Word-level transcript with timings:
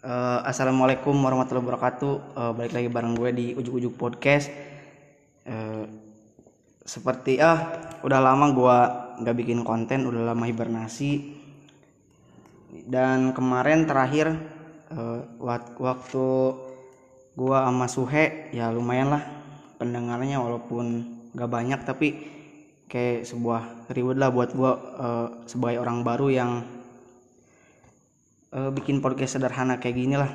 Eh, 0.00 0.40
Assalamualaikum 0.48 1.12
warahmatullahi 1.12 1.60
wabarakatuh. 1.60 2.14
Eh, 2.32 2.52
balik 2.56 2.72
lagi 2.72 2.88
bareng 2.88 3.12
gue 3.20 3.30
di 3.36 3.46
Ujuk-Ujuk 3.52 4.00
Podcast. 4.00 4.48
Eh, 5.44 5.84
seperti 6.88 7.36
ah, 7.36 7.68
udah 8.00 8.16
lama 8.24 8.48
gue 8.48 8.76
nggak 9.20 9.36
bikin 9.36 9.60
konten, 9.60 10.08
udah 10.08 10.32
lama 10.32 10.48
hibernasi. 10.48 11.36
Dan 12.88 13.36
kemarin 13.36 13.84
terakhir 13.84 14.40
wak- 15.36 15.76
waktu 15.76 16.28
gue 17.36 17.56
sama 17.60 17.86
Suhe 17.86 18.48
ya 18.56 18.72
lumayan 18.72 19.14
lah 19.14 19.22
pendengarnya 19.76 20.40
walaupun 20.40 21.04
nggak 21.30 21.50
banyak 21.50 21.80
tapi 21.86 22.08
kayak 22.90 23.22
sebuah 23.28 23.86
reward 23.92 24.18
lah 24.18 24.32
buat 24.32 24.50
gue 24.56 24.72
eh, 24.96 25.28
sebagai 25.44 25.84
orang 25.84 26.00
baru 26.02 26.32
yang 26.32 26.79
eh, 28.54 28.70
bikin 28.70 29.02
podcast 29.02 29.38
sederhana 29.38 29.78
kayak 29.78 29.96
gini 29.96 30.16
lah 30.18 30.30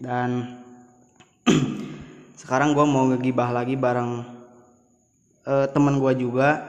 dan 0.00 0.60
sekarang 2.40 2.72
gue 2.72 2.84
mau 2.84 3.08
ngegibah 3.08 3.52
lagi 3.52 3.76
bareng 3.76 4.24
eh, 5.48 5.66
teman 5.72 6.00
gue 6.00 6.12
juga 6.16 6.62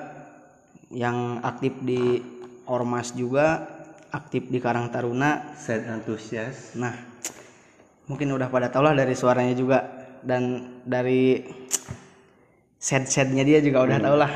yang 0.94 1.42
aktif 1.44 1.76
di 1.84 2.22
ormas 2.66 3.14
juga 3.14 3.76
aktif 4.16 4.48
di 4.48 4.64
Karang 4.64 4.88
Taruna. 4.88 5.52
Set 5.60 5.84
antusias. 5.92 6.72
nah 6.80 6.96
mungkin 8.08 8.32
udah 8.32 8.48
pada 8.48 8.72
tau 8.72 8.88
lah 8.88 8.96
dari 8.96 9.12
suaranya 9.12 9.52
juga. 9.52 9.80
Dan 10.26 10.74
dari 10.88 11.38
set-setnya 12.80 13.44
dia 13.46 13.60
juga 13.60 13.84
udah 13.86 14.00
tau 14.00 14.16
lah. 14.16 14.32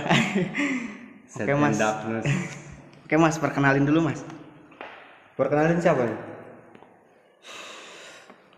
Oke, 1.39 1.53
Mas. 1.55 1.79
oke 3.09 3.17
mas 3.17 3.41
perkenalin 3.41 3.89
dulu 3.89 4.05
mas 4.05 4.21
Perkenalin 5.39 5.79
siapa 5.79 6.03
nih? 6.03 6.19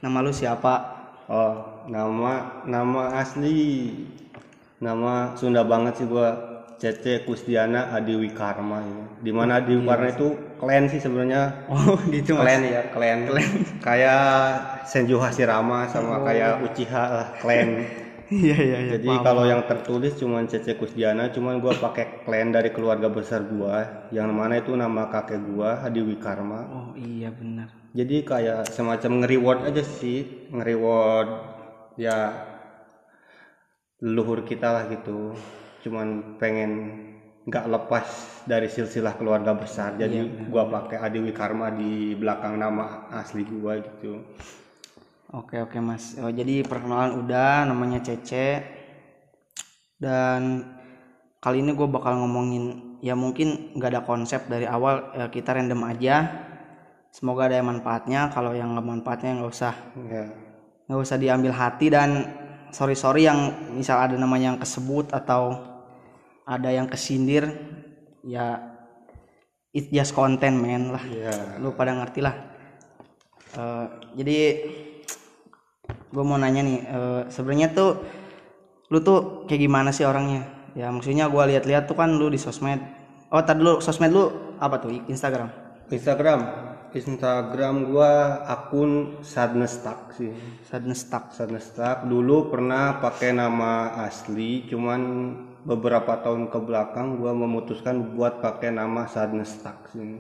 nama 0.02 0.26
lu 0.26 0.34
siapa 0.34 0.98
Oh, 1.30 1.86
nama 1.86 2.66
nama 2.66 3.22
asli. 3.22 3.94
Nama 4.82 5.38
Sunda 5.38 5.62
banget 5.62 6.02
sih 6.02 6.10
gua. 6.10 6.34
Cece 6.82 7.22
Kusdiana 7.24 7.94
Adi 7.94 8.18
Wikarma 8.18 8.82
ini. 8.82 9.06
Di 9.22 9.30
mana 9.30 9.62
Adi 9.62 9.78
Wikarma 9.78 10.10
itu 10.10 10.34
klan 10.58 10.90
sih 10.90 10.98
sebenarnya. 10.98 11.70
oh 11.70 11.96
gitu 12.18 12.34
mas 12.34 12.50
Klan 12.50 12.62
ya, 12.66 12.82
klan. 12.90 13.20
Kayak 13.80 14.26
Senju 14.90 15.22
Hashirama 15.22 15.86
sama 15.88 16.26
kayak 16.26 16.66
Uchiha 16.66 17.04
lah, 17.14 17.28
klan. 17.38 17.86
iya 18.32 18.56
iya 18.68 18.78
iya 18.86 18.96
Jadi 18.98 19.12
kalau 19.26 19.44
yang 19.52 19.62
tertulis 19.70 20.14
cuman 20.22 20.44
Cece 20.52 20.74
Kusdiana, 20.80 21.24
cuman 21.36 21.56
gua 21.64 21.74
pakai 21.86 22.06
klan 22.26 22.50
dari 22.56 22.70
keluarga 22.76 23.08
besar 23.18 23.42
gua, 23.54 24.08
yang 24.18 24.30
mana 24.40 24.54
itu 24.62 24.72
nama 24.84 25.04
kakek 25.14 25.40
gua 25.52 25.70
Adi 25.86 26.02
Wikarma. 26.10 26.62
oh 26.76 26.90
iya 26.96 27.30
benar 27.40 27.70
Jadi 27.92 28.24
kayak 28.24 28.72
semacam 28.72 29.12
nge-reward 29.24 29.60
aja 29.68 29.84
sih, 29.84 30.48
nge-reward 30.56 31.30
ya 32.00 32.18
leluhur 34.02 34.40
kita 34.50 34.68
lah 34.76 34.84
gitu. 34.94 35.36
Cuman 35.84 36.38
pengen 36.42 36.72
nggak 37.50 37.66
lepas 37.74 38.08
dari 38.52 38.68
silsilah 38.70 39.14
keluarga 39.20 39.52
besar. 39.58 39.98
Jadi 40.02 40.18
gua 40.52 40.64
pakai 40.70 40.98
Adi 41.06 41.20
Wikarma 41.26 41.68
di 41.74 42.14
belakang 42.22 42.56
nama 42.64 42.86
asli 43.22 43.44
gua 43.46 43.74
gitu. 43.82 44.12
Oke 45.32 45.64
oke 45.64 45.80
mas. 45.80 46.20
Oh, 46.20 46.28
jadi 46.28 46.60
perkenalan 46.68 47.24
udah, 47.24 47.64
namanya 47.64 48.04
Cece. 48.04 48.68
Dan 49.96 50.68
kali 51.40 51.64
ini 51.64 51.72
gue 51.72 51.88
bakal 51.88 52.20
ngomongin 52.20 53.00
ya 53.00 53.16
mungkin 53.16 53.72
nggak 53.74 53.90
ada 53.96 54.02
konsep 54.04 54.46
dari 54.52 54.68
awal 54.68 55.16
ya 55.16 55.32
kita 55.32 55.56
random 55.56 55.88
aja. 55.88 56.16
Semoga 57.16 57.48
ada 57.48 57.56
yang 57.64 57.72
manfaatnya. 57.72 58.28
Kalau 58.28 58.52
yang 58.52 58.76
nggak 58.76 58.88
manfaatnya 58.88 59.40
nggak 59.40 59.52
usah 59.52 59.74
Ya. 60.12 60.26
nggak 60.92 61.00
usah 61.08 61.16
diambil 61.16 61.56
hati 61.56 61.88
dan 61.88 62.28
sorry 62.76 63.00
sorry 63.00 63.24
yang 63.24 63.72
misal 63.72 64.04
ada 64.04 64.20
namanya 64.20 64.52
yang 64.52 64.60
kesebut 64.60 65.08
atau 65.16 65.56
ada 66.44 66.68
yang 66.68 66.84
kesindir 66.92 67.48
ya 68.28 68.60
it 69.72 69.88
just 69.88 70.12
content 70.12 70.60
man 70.60 70.92
lah 70.92 71.04
Ya. 71.08 71.56
lu 71.64 71.72
pada 71.72 71.96
ngerti 71.96 72.20
lah 72.20 72.36
Eh, 73.52 73.88
jadi 74.16 74.38
gue 76.12 76.24
mau 76.24 76.38
nanya 76.38 76.62
nih 76.64 76.80
eh, 76.84 77.22
sebenarnya 77.32 77.72
tuh 77.72 77.92
lu 78.92 79.00
tuh 79.00 79.48
kayak 79.48 79.62
gimana 79.64 79.90
sih 79.96 80.04
orangnya 80.04 80.44
ya 80.76 80.92
maksudnya 80.92 81.32
gue 81.32 81.44
lihat-lihat 81.56 81.88
tuh 81.88 81.96
kan 81.96 82.12
lu 82.12 82.28
di 82.28 82.40
sosmed 82.40 82.80
oh 83.32 83.42
tadi 83.44 83.64
lu 83.64 83.80
sosmed 83.80 84.12
lu 84.12 84.56
apa 84.60 84.80
tuh 84.80 84.92
Instagram 85.08 85.50
Instagram. 85.92 86.40
Instagram 86.92 87.88
gua 87.88 88.44
akun 88.48 89.24
Sadness 89.24 89.80
Stuck 89.80 90.12
sih. 90.16 90.32
sadness 90.68 91.08
stuck 91.08 91.32
Sadness 91.32 91.72
Stuck 91.72 92.04
dulu 92.08 92.52
pernah 92.52 93.00
pakai 93.00 93.32
nama 93.32 93.96
asli, 94.08 94.68
cuman 94.68 95.02
beberapa 95.64 96.20
tahun 96.20 96.52
ke 96.52 96.60
belakang 96.64 97.20
gua 97.20 97.32
memutuskan 97.32 98.16
buat 98.16 98.44
pakai 98.44 98.76
nama 98.76 99.08
Sadness 99.08 99.60
Stuck 99.60 99.88
sih. 99.92 100.20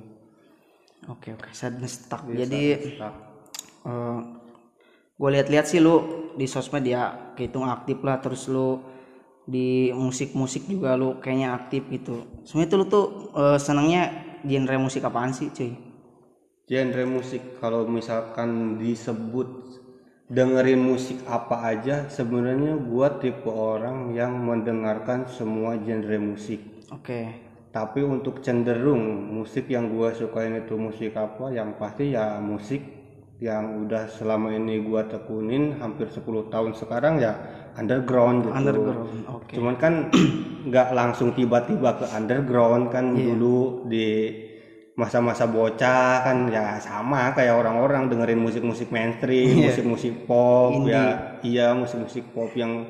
oke 1.11 1.33
oke 1.33 1.49
sadness 1.51 2.07
stuck 2.07 2.23
Iya, 2.29 2.45
jadi 2.47 2.63
Sadness 2.63 2.95
Stuck. 2.95 3.15
Gue 5.21 5.29
lihat-lihat 5.37 5.69
sih 5.69 5.77
lu 5.77 6.01
di 6.33 6.49
sosmed 6.49 6.81
ya 6.81 7.33
kehitung 7.37 7.69
aktif 7.69 8.01
lah 8.01 8.17
terus 8.17 8.49
lu 8.49 8.81
di 9.45 9.93
musik-musik 9.93 10.65
juga 10.65 10.97
lu 10.97 11.21
kayaknya 11.21 11.53
aktif 11.53 11.85
gitu. 11.93 12.25
Sebenarnya 12.41 12.71
tuh 12.73 12.77
lu 12.81 12.85
tuh 12.89 13.05
eh, 13.37 13.57
senangnya 13.61 14.03
genre 14.41 14.77
musik 14.81 15.05
apaan 15.05 15.29
sih 15.29 15.53
cuy? 15.53 15.77
Genre 16.65 17.03
musik 17.05 17.61
kalau 17.61 17.85
misalkan 17.85 18.81
disebut 18.81 19.77
dengerin 20.31 20.81
musik 20.81 21.21
apa 21.27 21.69
aja 21.69 22.07
sebenarnya 22.09 22.79
gua 22.79 23.19
tipe 23.21 23.51
orang 23.51 24.15
yang 24.17 24.41
mendengarkan 24.41 25.29
semua 25.29 25.77
genre 25.77 26.17
musik. 26.17 26.61
oke. 26.89 27.21
Tapi 27.71 28.03
untuk 28.03 28.43
cenderung 28.43 29.31
musik 29.37 29.69
yang 29.69 29.91
gua 29.93 30.15
sukain 30.17 30.57
itu 30.65 30.75
musik 30.75 31.13
apa 31.13 31.51
yang 31.53 31.77
pasti 31.77 32.15
ya 32.15 32.39
musik 32.39 33.00
yang 33.41 33.81
udah 33.81 34.05
selama 34.07 34.53
ini 34.53 34.77
gua 34.79 35.01
tekunin 35.03 35.73
hampir 35.73 36.05
10 36.05 36.21
tahun 36.47 36.77
sekarang 36.77 37.17
ya 37.17 37.33
underground 37.73 38.45
gitu. 38.45 38.53
underground 38.53 39.09
oke 39.25 39.49
Cuman 39.49 39.75
kan 39.75 39.93
nggak 40.69 40.93
langsung 40.93 41.33
tiba-tiba 41.33 41.97
ke 41.97 42.05
underground 42.07 42.87
kan 42.87 43.11
Iya. 43.11 43.33
dulu 43.33 43.57
di 43.83 44.29
masa-masa 44.93 45.49
bocah 45.49 46.21
kan 46.21 46.45
ya 46.47 46.77
sama 46.77 47.33
kayak 47.33 47.57
orang-orang 47.57 48.05
dengerin 48.05 48.37
musik-musik 48.37 48.93
mainstream, 48.93 49.57
Iya. 49.57 49.73
musik-musik 49.73 50.13
pop 50.23 50.69
Indie. 50.77 50.93
ya 50.93 51.03
iya 51.41 51.67
musik-musik 51.73 52.29
pop 52.29 52.53
yang 52.53 52.85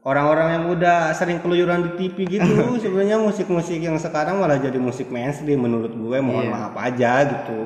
orang-orang 0.00 0.48
yang 0.54 0.64
udah 0.70 1.10
sering 1.10 1.42
keluyuran 1.42 1.82
di 1.82 1.90
TV 1.98 2.16
gitu 2.30 2.46
sebenarnya 2.82 3.18
musik-musik 3.18 3.82
yang 3.82 3.98
sekarang 3.98 4.38
malah 4.38 4.54
jadi 4.56 4.78
musik 4.78 5.10
mainstream 5.10 5.58
menurut 5.58 5.90
gue 5.90 6.18
mohon 6.22 6.46
Iya. 6.46 6.54
maaf 6.54 6.74
aja 6.78 7.12
gitu. 7.26 7.62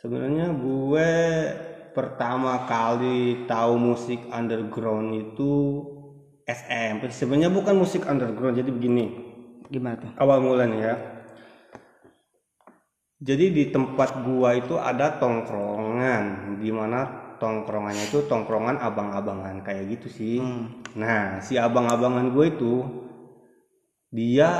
Sebenarnya 0.00 0.52
gue 0.52 1.10
pertama 1.96 2.68
kali 2.68 3.48
tahu 3.48 3.80
musik 3.80 4.20
underground 4.28 5.16
itu 5.16 5.52
SMP. 6.46 7.10
Sebenarnya 7.10 7.50
bukan 7.50 7.74
musik 7.74 8.06
underground, 8.06 8.60
jadi 8.60 8.70
begini. 8.70 9.24
gimana 9.66 9.98
tuh 9.98 10.10
Awal 10.14 10.38
mulanya 10.46 10.78
ya. 10.78 10.94
Jadi 13.18 13.50
di 13.50 13.64
tempat 13.74 14.22
gua 14.22 14.54
itu 14.54 14.78
ada 14.78 15.18
tongkrongan, 15.18 16.54
di 16.62 16.70
mana 16.70 17.34
tongkrongannya 17.40 18.12
itu 18.12 18.28
tongkrongan 18.28 18.78
abang-abangan 18.78 19.64
kayak 19.66 19.98
gitu 19.98 20.08
sih. 20.12 20.36
Hmm. 20.38 20.84
Nah, 20.94 21.40
si 21.42 21.58
abang-abangan 21.58 22.30
gue 22.30 22.46
itu 22.46 22.74
dia 24.12 24.50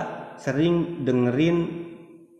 sering 0.40 1.06
dengerin 1.06 1.86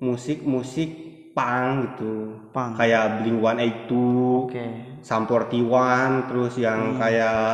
musik-musik 0.03 1.06
punk 1.37 1.73
gitu. 1.85 2.15
Punk. 2.49 2.81
Kayak 2.81 3.21
Blink 3.21 3.45
182, 3.45 4.49
oke 4.49 4.65
Sum 5.05 5.23
41, 5.29 6.33
terus 6.33 6.55
yang 6.57 6.97
kayak 6.97 7.45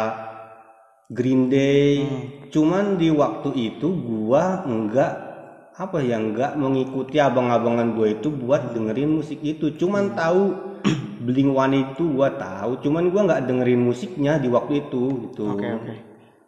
Green 1.11 1.51
Day. 1.51 2.07
Cuman 2.55 2.97
di 2.97 3.11
waktu 3.11 3.51
itu 3.59 3.91
gua 3.91 4.63
enggak 4.63 5.35
apa 5.75 5.99
ya 5.99 6.21
enggak 6.21 6.55
mengikuti 6.55 7.17
abang-abangan 7.17 7.97
gue 7.97 8.21
itu 8.21 8.29
buat 8.31 8.71
dengerin 8.71 9.19
musik 9.19 9.43
itu. 9.43 9.75
Cuman 9.75 10.15
tahu 10.15 10.55
Blink 11.27 11.51
One 11.51 11.91
itu 11.91 12.07
gua 12.15 12.31
tahu, 12.39 12.79
cuman 12.87 13.11
gua 13.11 13.27
nggak 13.27 13.45
dengerin 13.51 13.83
musiknya 13.83 14.39
di 14.39 14.47
waktu 14.47 14.87
itu 14.87 15.03
gitu. 15.29 15.45
oke 15.59 15.69
oke 15.83 15.95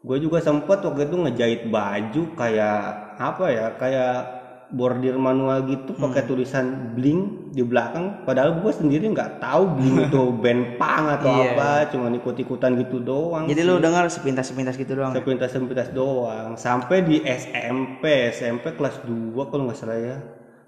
Gue 0.04 0.20
juga 0.20 0.36
sempet 0.36 0.84
waktu 0.84 1.08
itu 1.08 1.16
ngejahit 1.16 1.60
baju 1.72 2.22
kayak 2.36 2.78
apa 3.16 3.44
ya, 3.48 3.66
kayak 3.80 4.43
bordir 4.74 5.14
manual 5.16 5.64
gitu 5.64 5.94
pakai 5.94 6.22
tulisan 6.24 6.66
Blink 6.92 7.22
di 7.50 7.62
belakang. 7.62 8.22
Padahal 8.22 8.58
gue 8.58 8.70
sendiri 8.70 9.06
nggak 9.06 9.38
tahu 9.38 9.62
Blink 9.72 10.10
itu 10.10 10.22
band 10.42 10.62
punk 10.74 11.06
atau 11.12 11.30
Iya. 11.30 11.54
apa, 11.54 11.68
cuma 11.88 12.10
ikut-ikutan 12.10 12.74
gitu 12.76 12.98
doang. 12.98 13.44
jadi 13.44 13.62
lu 13.62 13.78
dengar 13.78 14.06
sepintas-sepintas 14.06 14.74
gitu 14.74 14.92
doang 14.94 15.14
sepintas-sepintas 15.14 15.88
doang. 15.90 16.54
Sampai 16.56 17.00
di 17.00 17.22
SMP, 17.22 18.02
SMP 18.28 18.70
kelas 18.72 18.98
2 19.00 19.10
kalau 19.44 19.64
nggak 19.64 19.78
salah 19.78 19.96
ya. 19.96 20.18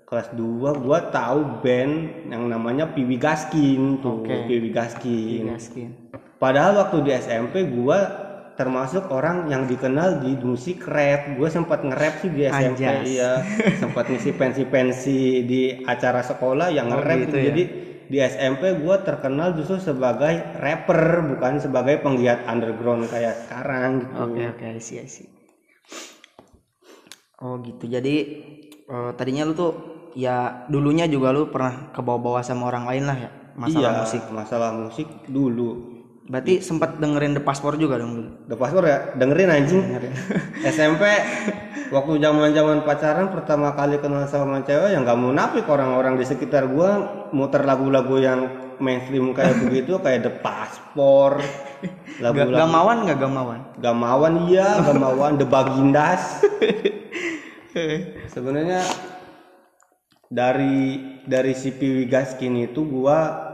kelas 0.05 0.31
2 0.33 0.39
gua 0.79 1.03
tahu 1.05 1.41
band 1.61 1.95
yang 2.31 2.47
namanya 2.47 2.87
Piwi 2.87 3.19
Gaskin 3.19 3.99
tuh 3.99 4.23
Oke. 4.23 4.47
Piwi 4.47 4.71
Gaskin 4.71 5.51
Gaskin. 5.51 5.91
padahal 6.39 6.79
waktu 6.79 7.03
di 7.03 7.11
SMP 7.11 7.67
gua 7.67 8.26
termasuk 8.57 9.13
orang 9.13 9.47
yang 9.47 9.69
dikenal 9.69 10.25
di 10.25 10.33
musik 10.41 10.81
rap 10.89 11.37
gue 11.37 11.49
sempat 11.49 11.85
nge-rap 11.85 12.25
sih 12.25 12.33
di 12.33 12.49
SMP 12.49 12.89
Anjas. 12.89 13.05
iya 13.05 13.33
sempat 13.85 14.09
ngisi 14.09 14.33
pensi-pensi 14.33 15.19
di 15.45 15.61
acara 15.85 16.25
sekolah 16.25 16.73
yang 16.73 16.89
Oh, 16.89 16.97
nge-rap 16.97 17.19
gitu 17.23 17.29
gitu. 17.29 17.37
ya. 17.37 17.45
jadi 17.53 17.63
di 18.07 18.19
SMP 18.23 18.63
gue 18.81 18.97
terkenal 19.03 19.53
justru 19.53 19.77
sebagai 19.77 20.31
rapper 20.57 21.01
bukan 21.27 21.59
sebagai 21.59 22.01
penggiat 22.01 22.47
underground 22.47 23.05
kayak 23.07 23.35
sekarang 23.45 24.07
gitu 24.09 24.23
Oke 24.25 24.43
oke 24.47 24.65
I 24.65 24.81
see 24.81 24.99
I 24.99 25.09
see. 25.11 25.29
Oh 27.37 27.61
gitu. 27.61 27.85
Jadi 27.85 28.15
eh, 28.87 29.11
tadinya 29.19 29.45
lu 29.45 29.53
tuh 29.53 29.73
ya 30.17 30.65
dulunya 30.73 31.05
juga 31.05 31.29
lu 31.29 31.53
pernah 31.53 31.93
kebawa-bawa 31.93 32.41
sama 32.41 32.73
orang 32.73 32.89
lain 32.89 33.05
lah 33.05 33.19
ya 33.21 33.31
masalah 33.53 33.93
iya, 33.93 34.01
musik. 34.01 34.23
masalah 34.33 34.71
musik 34.73 35.09
dulu 35.29 35.96
Berarti 36.27 36.59
sempat 36.59 36.99
dengerin 36.99 37.39
The 37.39 37.43
Passport 37.43 37.79
juga 37.79 38.03
dong 38.03 38.19
dulu. 38.19 38.31
The 38.51 38.57
Passport 38.59 38.87
ya 38.91 38.99
dengerin 39.15 39.47
anjing 39.47 39.79
Dengerin. 39.87 40.13
SMP 40.75 41.03
waktu 41.95 42.19
zaman 42.19 42.51
zaman 42.51 42.79
pacaran 42.83 43.31
pertama 43.31 43.71
kali 43.79 44.03
kenal 44.03 44.27
sama 44.27 44.59
cewek 44.67 44.91
yang 44.91 45.07
nggak 45.07 45.23
munafik 45.23 45.71
orang-orang 45.71 46.19
di 46.19 46.27
sekitar 46.27 46.67
gua 46.67 47.27
muter 47.31 47.63
lagu-lagu 47.63 48.19
yang 48.19 48.41
mainstream 48.83 49.31
kayak 49.31 49.55
begitu 49.63 50.03
kayak 50.03 50.27
The 50.27 50.33
Passport 50.43 51.39
Ga- 51.39 52.27
lagu-lagu 52.27 52.59
Gamawan 52.59 52.97
nggak 53.07 53.19
Gamawan? 53.23 53.61
Gamawan 53.79 54.35
iya 54.51 54.83
Gamawan 54.83 55.33
The 55.39 55.47
Bagindas 55.47 56.43
sebenarnya 58.35 58.83
dari 60.27 60.99
dari 61.23 61.55
si 61.55 61.71
Piwi 61.71 62.11
Gaskin 62.11 62.67
itu 62.67 62.83
gua 62.83 63.46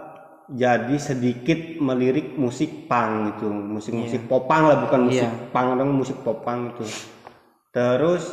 jadi 0.53 0.97
sedikit 1.01 1.81
melirik 1.81 2.37
musik 2.37 2.85
punk 2.87 3.37
gitu. 3.37 3.49
Musik-musik 3.49 4.29
popang 4.29 4.69
lah 4.69 4.85
bukan 4.85 5.09
musik 5.09 5.25
Iya. 5.25 5.49
punk 5.49 5.69
dong 5.81 5.91
musik 5.97 6.19
popang 6.21 6.77
itu 6.77 6.85
terus 7.73 8.29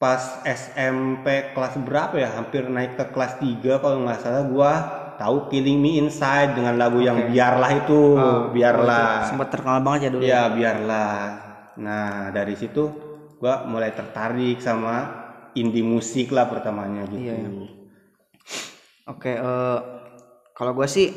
pas 0.00 0.40
SMP 0.48 1.52
kelas 1.52 1.76
berapa 1.84 2.16
ya? 2.16 2.32
Hampir 2.32 2.64
naik 2.68 2.96
ke 2.96 3.04
kelas 3.12 3.36
3 3.40 3.80
kalau 3.80 4.04
nggak 4.04 4.20
salah. 4.20 4.44
Gua 4.48 4.72
tahu 5.20 5.52
Killing 5.52 5.78
Me 5.78 6.00
Inside 6.00 6.56
dengan 6.56 6.74
lagu 6.80 6.98
yang 7.04 7.28
biarlah 7.28 7.70
itu. 7.84 8.16
Biarlah. 8.52 9.28
Sempat 9.28 9.48
terkenal 9.52 9.80
banget 9.84 10.08
ya 10.08 10.10
dulu. 10.10 10.22
Ya. 10.24 10.42
Biarlah. 10.48 11.16
Nah 11.80 12.32
dari 12.32 12.56
situ 12.56 12.88
gua 13.38 13.68
mulai 13.68 13.92
tertarik 13.92 14.60
sama 14.60 15.24
indie 15.54 15.84
musik 15.86 16.32
lah 16.32 16.50
pertamanya 16.50 17.06
gitu. 17.08 17.30
Iya, 17.30 17.36
Oke, 19.04 19.36
eh, 19.36 19.78
kalau 20.54 20.72
gue 20.72 20.86
sih 20.86 21.10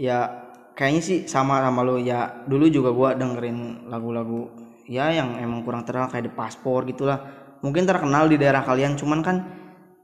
ya 0.00 0.42
kayaknya 0.72 1.02
sih 1.04 1.18
sama 1.28 1.60
sama 1.60 1.84
lu. 1.84 2.00
Ya. 2.00 2.44
Dulu 2.48 2.66
juga 2.72 2.90
gua 2.92 3.12
dengerin 3.14 3.88
lagu-lagu 3.88 4.50
ya 4.88 5.12
yang 5.12 5.38
emang 5.38 5.62
kurang 5.62 5.86
terkenal 5.86 6.10
kayak 6.10 6.32
The 6.32 6.34
Passport 6.34 6.88
gitulah. 6.88 7.20
Mungkin 7.62 7.86
terkenal 7.86 8.26
di 8.26 8.34
daerah 8.42 8.66
kalian, 8.66 8.98
cuman 8.98 9.22
kan 9.22 9.36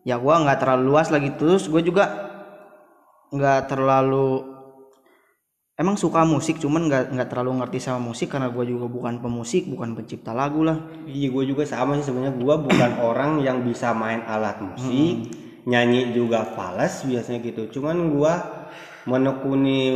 ya 0.07 0.15
gua 0.21 0.39
nggak 0.45 0.63
terlalu 0.63 0.83
luas 0.95 1.11
lagi. 1.11 1.35
Terus 1.35 1.67
gue 1.67 1.83
juga 1.83 2.29
nggak 3.29 3.61
terlalu 3.69 4.57
emang 5.77 6.01
suka 6.01 6.25
musik 6.25 6.57
cuman 6.59 6.89
nggak 6.89 7.05
nggak 7.13 7.29
terlalu 7.29 7.61
ngerti 7.61 7.79
sama 7.79 8.01
musik 8.11 8.33
karena 8.33 8.49
gue 8.49 8.65
juga 8.67 8.89
bukan 8.89 9.21
pemusik 9.21 9.69
bukan 9.69 9.93
pencipta 9.99 10.33
lagu 10.33 10.65
lah. 10.65 10.79
Iya 11.05 11.29
gue 11.35 11.45
juga 11.49 11.67
sama 11.67 11.99
sih 11.99 12.07
sebenarnya. 12.07 12.39
Gua 12.39 12.55
bukan 12.61 12.93
orang 13.03 13.43
yang 13.43 13.67
bisa 13.67 13.91
main 13.97 14.23
alat 14.23 14.63
musik, 14.63 15.33
nyanyi 15.69 16.17
juga 16.17 16.49
fals 16.57 17.05
biasanya 17.05 17.45
gitu. 17.45 17.69
Cuman 17.79 18.17
gua 18.17 18.65
menekuni 19.05 19.93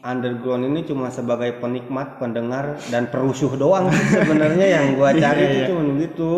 underground 0.00 0.64
ini 0.68 0.84
cuma 0.88 1.12
sebagai 1.12 1.60
penikmat, 1.60 2.16
pendengar 2.16 2.80
dan 2.88 3.08
perusuh 3.12 3.52
doang 3.56 3.92
sebenarnya 3.92 4.80
yang 4.80 4.96
gua 4.96 5.12
cari 5.12 5.44
itu 5.60 5.72
cuma 5.72 5.82
gitu. 6.00 6.34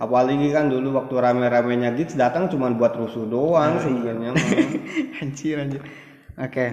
Apalagi 0.00 0.48
kan 0.48 0.72
dulu 0.72 0.96
waktu 0.96 1.12
rame-ramenya 1.12 1.92
gigs 1.92 2.16
datang 2.16 2.48
cuma 2.48 2.72
buat 2.72 2.96
rusuh 2.96 3.28
doang 3.28 3.78
sebenarnya. 3.78 4.32
anjir 5.22 5.60
anjir 5.60 5.84
oke 6.40 6.66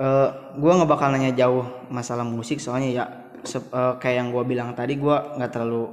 Eh 0.00 0.28
gue 0.56 0.72
nggak 0.72 0.88
bakal 0.88 1.12
nanya 1.12 1.36
jauh 1.36 1.60
masalah 1.92 2.24
musik 2.24 2.56
soalnya 2.56 2.88
ya 2.88 3.04
eh, 3.44 3.94
kayak 4.00 4.16
yang 4.16 4.28
gue 4.32 4.42
bilang 4.48 4.72
tadi 4.72 4.96
gue 4.96 5.12
nggak 5.12 5.52
terlalu 5.52 5.92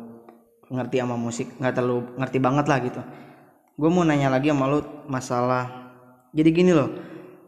ngerti 0.72 0.96
sama 1.04 1.20
musik 1.20 1.48
nggak 1.60 1.76
terlalu 1.76 2.16
ngerti 2.16 2.38
banget 2.40 2.66
lah 2.72 2.78
gitu 2.88 3.02
gue 3.78 3.90
mau 3.94 4.02
nanya 4.02 4.34
lagi 4.34 4.50
sama 4.50 4.66
lu 4.66 4.82
masalah. 5.06 5.94
Jadi 6.34 6.50
gini 6.52 6.74
loh 6.74 6.90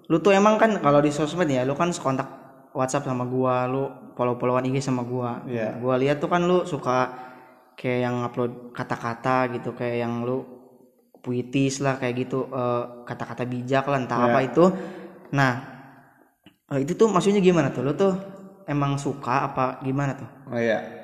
lu 0.10 0.18
tuh 0.18 0.34
emang 0.34 0.58
kan 0.58 0.74
kalau 0.82 1.00
di 1.06 1.14
sosmed 1.14 1.46
ya 1.46 1.62
lu 1.62 1.78
kan 1.78 1.94
kontak 1.94 2.26
WhatsApp 2.74 3.06
sama 3.06 3.30
gua 3.30 3.70
lu 3.70 3.86
follow-followan 4.18 4.66
IG 4.66 4.82
sama 4.82 5.06
gua. 5.06 5.46
Iya. 5.46 5.78
gua 5.78 6.02
lihat 6.02 6.18
tuh 6.18 6.30
kan 6.34 6.42
lu 6.50 6.66
suka 6.66 7.14
kayak 7.78 8.10
yang 8.10 8.16
upload 8.26 8.74
kata-kata 8.74 9.54
gitu 9.56 9.78
kayak 9.78 10.04
yang 10.04 10.26
lu 10.26 10.44
puitis 11.22 11.80
lah 11.86 12.02
kayak 12.02 12.26
gitu 12.26 12.50
eh, 12.50 12.84
kata-kata 13.06 13.46
bijak 13.46 13.86
lah 13.86 14.02
entah 14.02 14.20
apa 14.34 14.40
itu. 14.42 14.66
Nah 15.30 15.54
eh, 16.74 16.80
itu 16.82 16.98
tuh 16.98 17.06
maksudnya 17.06 17.40
gimana 17.40 17.70
tuh? 17.70 17.86
Lu 17.86 17.94
tuh 17.94 18.18
emang 18.66 18.98
suka 18.98 19.46
apa 19.54 19.78
gimana 19.86 20.18
tuh? 20.18 20.30
Oh 20.50 20.58
iya. 20.58 20.99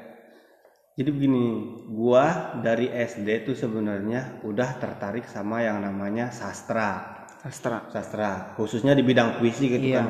Jadi 0.96 1.12
begini, 1.12 1.46
gua 1.92 2.56
dari 2.64 2.88
SD 2.88 3.44
tuh 3.44 3.52
sebenarnya 3.52 4.40
udah 4.48 4.80
tertarik 4.80 5.28
sama 5.28 5.60
yang 5.60 5.84
namanya 5.84 6.32
sastra. 6.32 7.12
sastra 7.44 7.84
Sastra, 7.92 8.56
khususnya 8.56 8.96
di 8.96 9.04
bidang 9.04 9.38
puisi 9.38 9.68
gitu 9.70 9.92
Iya. 9.92 10.02
kan. 10.02 10.08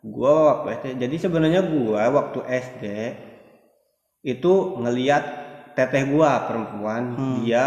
Gua 0.00 0.64
waktu 0.64 0.66
SD, 0.80 0.88
jadi 1.04 1.16
sebenarnya 1.20 1.60
gua 1.68 2.08
waktu 2.16 2.40
SD 2.48 2.84
itu 4.24 4.52
ngeliat 4.80 5.24
teteh 5.76 6.08
gua 6.08 6.48
perempuan, 6.48 7.02
dia 7.44 7.64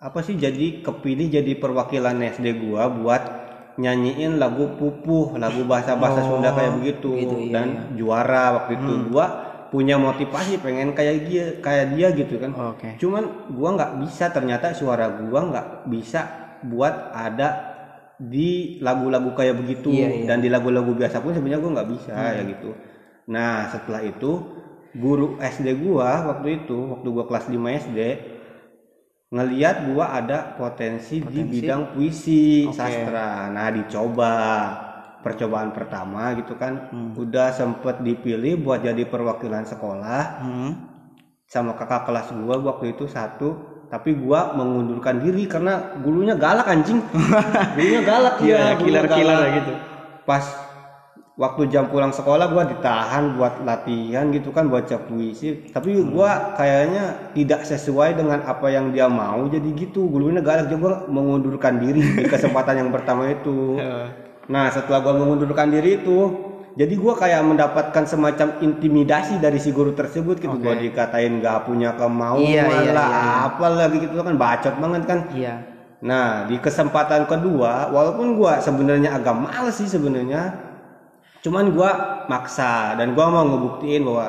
apa 0.00 0.18
sih 0.24 0.40
jadi 0.40 0.80
kepilih 0.80 1.28
jadi 1.28 1.52
perwakilan 1.60 2.16
SD 2.32 2.64
gua 2.64 2.88
buat 2.88 3.22
nyanyiin 3.76 4.40
lagu 4.40 4.72
pupuh, 4.80 5.36
lagu 5.36 5.68
bahasa-bahasa 5.68 6.24
Sunda 6.24 6.56
kayak 6.56 6.80
begitu 6.80 7.12
gitu, 7.12 7.36
iya, 7.44 7.52
dan 7.52 7.66
juara 7.94 8.56
waktu 8.56 8.80
itu 8.80 8.92
gua 9.12 9.49
punya 9.70 9.94
motivasi 9.96 10.58
pengen 10.58 10.92
kayak 10.92 11.16
dia 11.30 11.44
kayak 11.62 11.94
dia 11.94 12.10
gitu 12.12 12.36
kan. 12.42 12.50
oke 12.52 12.98
Cuman 12.98 13.24
gua 13.54 13.68
nggak 13.78 13.92
bisa 14.02 14.28
ternyata 14.34 14.74
suara 14.74 15.06
gua 15.22 15.40
nggak 15.46 15.66
bisa 15.86 16.20
buat 16.66 17.14
ada 17.14 17.48
di 18.20 18.76
lagu-lagu 18.84 19.32
kayak 19.32 19.56
begitu 19.64 19.88
Iya, 19.96 20.08
iya. 20.12 20.26
dan 20.28 20.44
di 20.44 20.52
lagu-lagu 20.52 20.92
biasa 20.92 21.22
pun 21.22 21.32
sebenarnya 21.32 21.62
gua 21.62 21.72
nggak 21.80 21.90
bisa 21.94 22.12
ya 22.12 22.42
gitu. 22.44 22.70
Nah 23.30 23.70
setelah 23.70 24.02
itu 24.04 24.32
guru 24.92 25.38
SD 25.38 25.78
gua 25.80 26.28
waktu 26.34 26.66
itu 26.66 26.76
waktu 26.98 27.08
gua 27.08 27.24
kelas 27.30 27.46
5 27.46 27.56
SD 27.86 27.98
ngeliat 29.30 29.86
gua 29.86 30.10
ada 30.10 30.58
potensi, 30.58 31.22
di 31.22 31.40
bidang 31.46 31.94
puisi 31.94 32.66
sastra. 32.74 33.46
Nah 33.48 33.70
dicoba 33.70 34.34
percobaan 35.20 35.70
pertama 35.76 36.32
gitu 36.36 36.56
kan 36.56 36.88
udah 37.16 37.52
sempet 37.52 38.00
dipilih 38.00 38.60
buat 38.60 38.80
jadi 38.80 39.04
perwakilan 39.04 39.68
sekolah 39.68 40.22
hmm. 40.40 40.72
sama 41.44 41.76
kakak 41.76 42.08
kelas 42.08 42.32
gua 42.32 42.56
waktu 42.60 42.96
itu 42.96 43.04
satu 43.04 43.70
tapi 43.90 44.14
gua 44.14 44.54
mengundurkan 44.54 45.18
diri 45.18 45.50
karena 45.50 45.98
gurunya 45.98 46.38
galak 46.38 46.70
anjing. 46.70 47.02
Gurunya 47.74 48.02
galak 48.06 48.38
Iya, 48.38 48.58
ya 48.62 48.72
killer-killer 48.78 49.38
galak. 49.42 49.56
gitu. 49.58 49.72
pas 50.22 50.46
waktu 51.34 51.66
jam 51.74 51.90
pulang 51.90 52.14
sekolah 52.14 52.54
gua 52.54 52.70
ditahan 52.70 53.34
buat 53.34 53.66
latihan 53.66 54.30
gitu 54.30 54.54
kan 54.54 54.70
baca 54.70 54.94
puisi. 54.94 55.66
Tapi 55.74 56.06
gua 56.06 56.54
kayaknya 56.54 57.34
tidak 57.34 57.66
sesuai 57.66 58.14
dengan 58.14 58.46
apa 58.46 58.70
yang 58.70 58.94
dia 58.94 59.10
mau 59.10 59.42
jadi 59.50 59.66
gitu. 59.74 60.06
Gurunya 60.06 60.38
galak 60.38 60.70
juga 60.70 61.10
mengundurkan 61.10 61.82
diri 61.82 61.98
di 61.98 62.30
kesempatan 62.30 62.86
yang 62.86 62.90
pertama 62.94 63.26
itu 63.26 63.74
Nah 64.50 64.66
setelah 64.68 64.98
gua 64.98 65.14
mengundurkan 65.14 65.70
diri 65.70 66.02
itu, 66.02 66.18
jadi 66.74 66.94
gua 66.98 67.14
kayak 67.14 67.46
mendapatkan 67.46 68.02
semacam 68.02 68.58
intimidasi 68.58 69.38
dari 69.38 69.62
si 69.62 69.70
guru 69.70 69.94
tersebut 69.94 70.42
gitu. 70.42 70.50
Gua 70.58 70.74
dikatain 70.74 71.38
gak 71.38 71.70
punya 71.70 71.94
kemauan 71.94 72.42
Iya, 72.42 72.66
iya, 72.66 72.90
lah, 72.90 73.08
iya, 73.08 73.32
apa 73.46 73.66
lagi 73.70 73.96
gitu 74.02 74.18
kan 74.18 74.34
bacot 74.34 74.74
banget 74.82 75.02
kan. 75.06 75.18
iya. 75.30 75.54
Nah 76.02 76.50
di 76.50 76.58
kesempatan 76.58 77.30
kedua, 77.30 77.94
walaupun 77.94 78.34
gua 78.34 78.58
sebenarnya 78.58 79.14
agak 79.14 79.38
males 79.38 79.78
sih 79.78 79.86
sebenarnya, 79.86 80.50
cuman 81.46 81.70
gua 81.70 81.90
maksa 82.26 82.98
dan 82.98 83.14
gua 83.14 83.30
mau 83.30 83.46
ngebuktiin 83.46 84.02
bahwa 84.02 84.26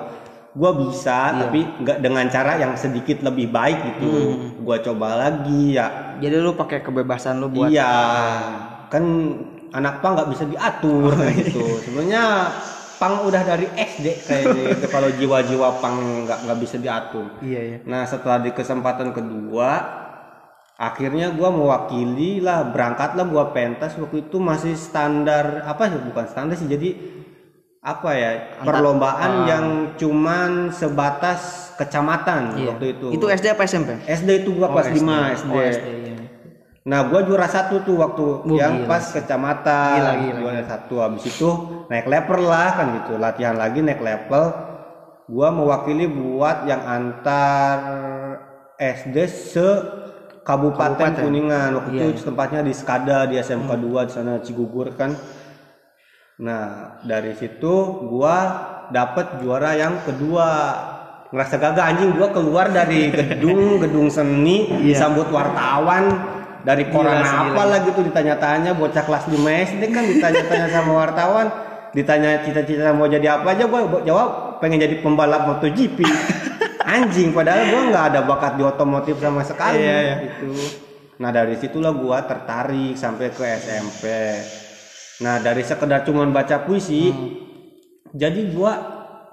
gua 0.52 0.72
bisa, 0.76 1.32
tapi 1.32 1.64
nggak 1.80 1.98
dengan 2.04 2.28
cara 2.28 2.60
yang 2.60 2.76
sedikit 2.76 3.24
lebih 3.24 3.50
baik 3.50 3.80
gitu. 3.98 4.12
Gua 4.62 4.78
coba 4.84 5.16
lagi 5.18 5.80
ya. 5.80 6.20
Jadi 6.20 6.36
lu 6.38 6.54
pakai 6.54 6.84
kebebasan 6.84 7.40
lu 7.40 7.48
buat 7.50 7.72
Iya, 7.72 7.96
kan 8.92 9.04
anak 9.72 10.00
pang 10.00 10.14
nggak 10.14 10.30
bisa 10.30 10.44
diatur 10.46 11.12
kayak 11.12 11.36
gitu. 11.42 11.64
Sebenarnya 11.82 12.24
pang 12.96 13.26
udah 13.26 13.42
dari 13.42 13.66
SD 13.72 14.06
kayaknya 14.22 14.64
itu 14.76 14.86
kalau 14.88 15.10
jiwa-jiwa 15.10 15.68
pang 15.78 15.96
nggak 16.24 16.40
nggak 16.46 16.60
bisa 16.60 16.78
diatur. 16.78 17.28
iya 17.42 17.62
iya 17.62 17.78
Nah 17.84 18.06
setelah 18.06 18.38
di 18.38 18.52
kesempatan 18.52 19.10
kedua, 19.10 19.70
akhirnya 20.76 21.32
gua 21.32 21.50
mewakili 21.50 22.38
lah 22.38 22.62
berangkatlah 22.64 23.26
gua 23.26 23.50
pentas 23.50 23.96
waktu 23.96 24.26
itu 24.26 24.38
masih 24.38 24.74
standar 24.74 25.62
apa 25.64 25.88
sih 25.88 26.00
bukan 26.00 26.26
standar 26.26 26.56
sih 26.56 26.66
jadi 26.66 26.90
apa 27.82 28.10
ya 28.14 28.32
perlombaan 28.62 29.32
yang 29.50 29.66
cuman 29.98 30.70
sebatas 30.70 31.74
kecamatan 31.74 32.54
Iya. 32.54 32.68
waktu 32.70 32.86
itu 32.94 33.08
Itu 33.18 33.26
SD 33.26 33.46
apa 33.50 33.66
SMP? 33.66 33.98
SD 34.06 34.46
itu 34.46 34.54
gua 34.54 34.70
kelas 34.70 34.94
5 34.94 35.02
SD. 35.34 35.50
Oh, 35.50 35.62
SD 35.64 35.88
iya. 35.90 36.11
Nah, 36.82 37.06
gua 37.06 37.22
juara 37.22 37.46
satu 37.46 37.86
tuh 37.86 37.94
waktu 38.02 38.26
Oh, 38.42 38.58
yang 38.58 38.82
gila 38.82 38.90
pas 38.90 39.06
kecamatan. 39.14 39.98
Gila, 40.02 40.14
gila, 40.18 40.40
Juara 40.42 40.64
satu 40.66 40.96
habis 40.98 41.24
itu 41.30 41.50
naik 41.94 42.10
level 42.10 42.42
lah 42.50 42.70
kan 42.74 42.86
gitu. 42.98 43.14
Latihan 43.22 43.54
lagi 43.54 43.86
naik 43.86 44.02
level. 44.02 44.44
Gua 45.30 45.48
mewakili 45.54 46.10
buat 46.10 46.66
yang 46.66 46.82
antar 46.82 47.78
SD 48.82 49.18
se 49.30 49.70
Kabupaten, 50.42 50.98
Kabupaten. 50.98 51.22
Kuningan. 51.22 51.70
Waktu 51.78 52.02
Iya, 52.02 52.06
itu 52.18 52.22
tempatnya 52.26 52.66
di 52.66 52.74
Skada 52.74 53.30
di 53.30 53.38
SMK 53.38 53.70
2 53.78 54.10
di 54.10 54.12
sana 54.18 54.42
Cigugur 54.42 54.98
kan. 54.98 55.14
Nah, 56.42 56.98
dari 57.06 57.38
situ 57.38 58.10
gua 58.10 58.38
dapet 58.90 59.38
juara 59.38 59.78
yang 59.78 60.02
kedua. 60.02 60.50
Ngerasa 61.30 61.56
gagah 61.62 61.86
anjing 61.94 62.18
gua 62.18 62.34
keluar 62.34 62.74
dari 62.74 63.08
gedung 63.14 63.78
gedung 63.78 64.10
seni 64.10 64.82
disambut 64.82 65.30
wartawan 65.30 66.41
dari 66.62 66.90
koran 66.94 67.26
apa 67.26 67.64
lah 67.66 67.80
gitu 67.86 68.06
ditanya-tanya 68.06 68.78
bocah 68.78 69.02
kelas 69.02 69.26
5 69.30 69.38
SD 69.42 69.82
kan 69.90 70.04
ditanya-tanya 70.06 70.68
sama 70.70 70.92
wartawan 70.94 71.48
ditanya 71.92 72.40
cita-cita 72.46 72.96
mau 72.96 73.10
jadi 73.10 73.42
apa 73.42 73.52
aja 73.52 73.68
gua 73.68 74.00
jawab 74.06 74.62
pengen 74.64 74.80
jadi 74.80 75.04
pembalap 75.04 75.50
MotoGP 75.50 76.06
anjing 76.86 77.34
padahal 77.34 77.68
gua 77.68 77.82
nggak 77.92 78.06
ada 78.14 78.20
bakat 78.24 78.54
di 78.56 78.64
otomotif 78.64 79.20
sama 79.20 79.42
sekali. 79.44 79.82
Gitu. 79.82 80.52
Nah 81.20 81.30
dari 81.34 81.58
situlah 81.60 81.92
gua 81.92 82.24
tertarik 82.24 82.96
sampai 82.96 83.28
ke 83.34 83.44
SMP 83.60 84.04
nah 85.22 85.38
dari 85.38 85.62
sekedar 85.62 86.02
cuman 86.02 86.34
baca 86.34 86.66
puisi 86.66 87.14
jadi 88.10 88.42
gua 88.54 88.74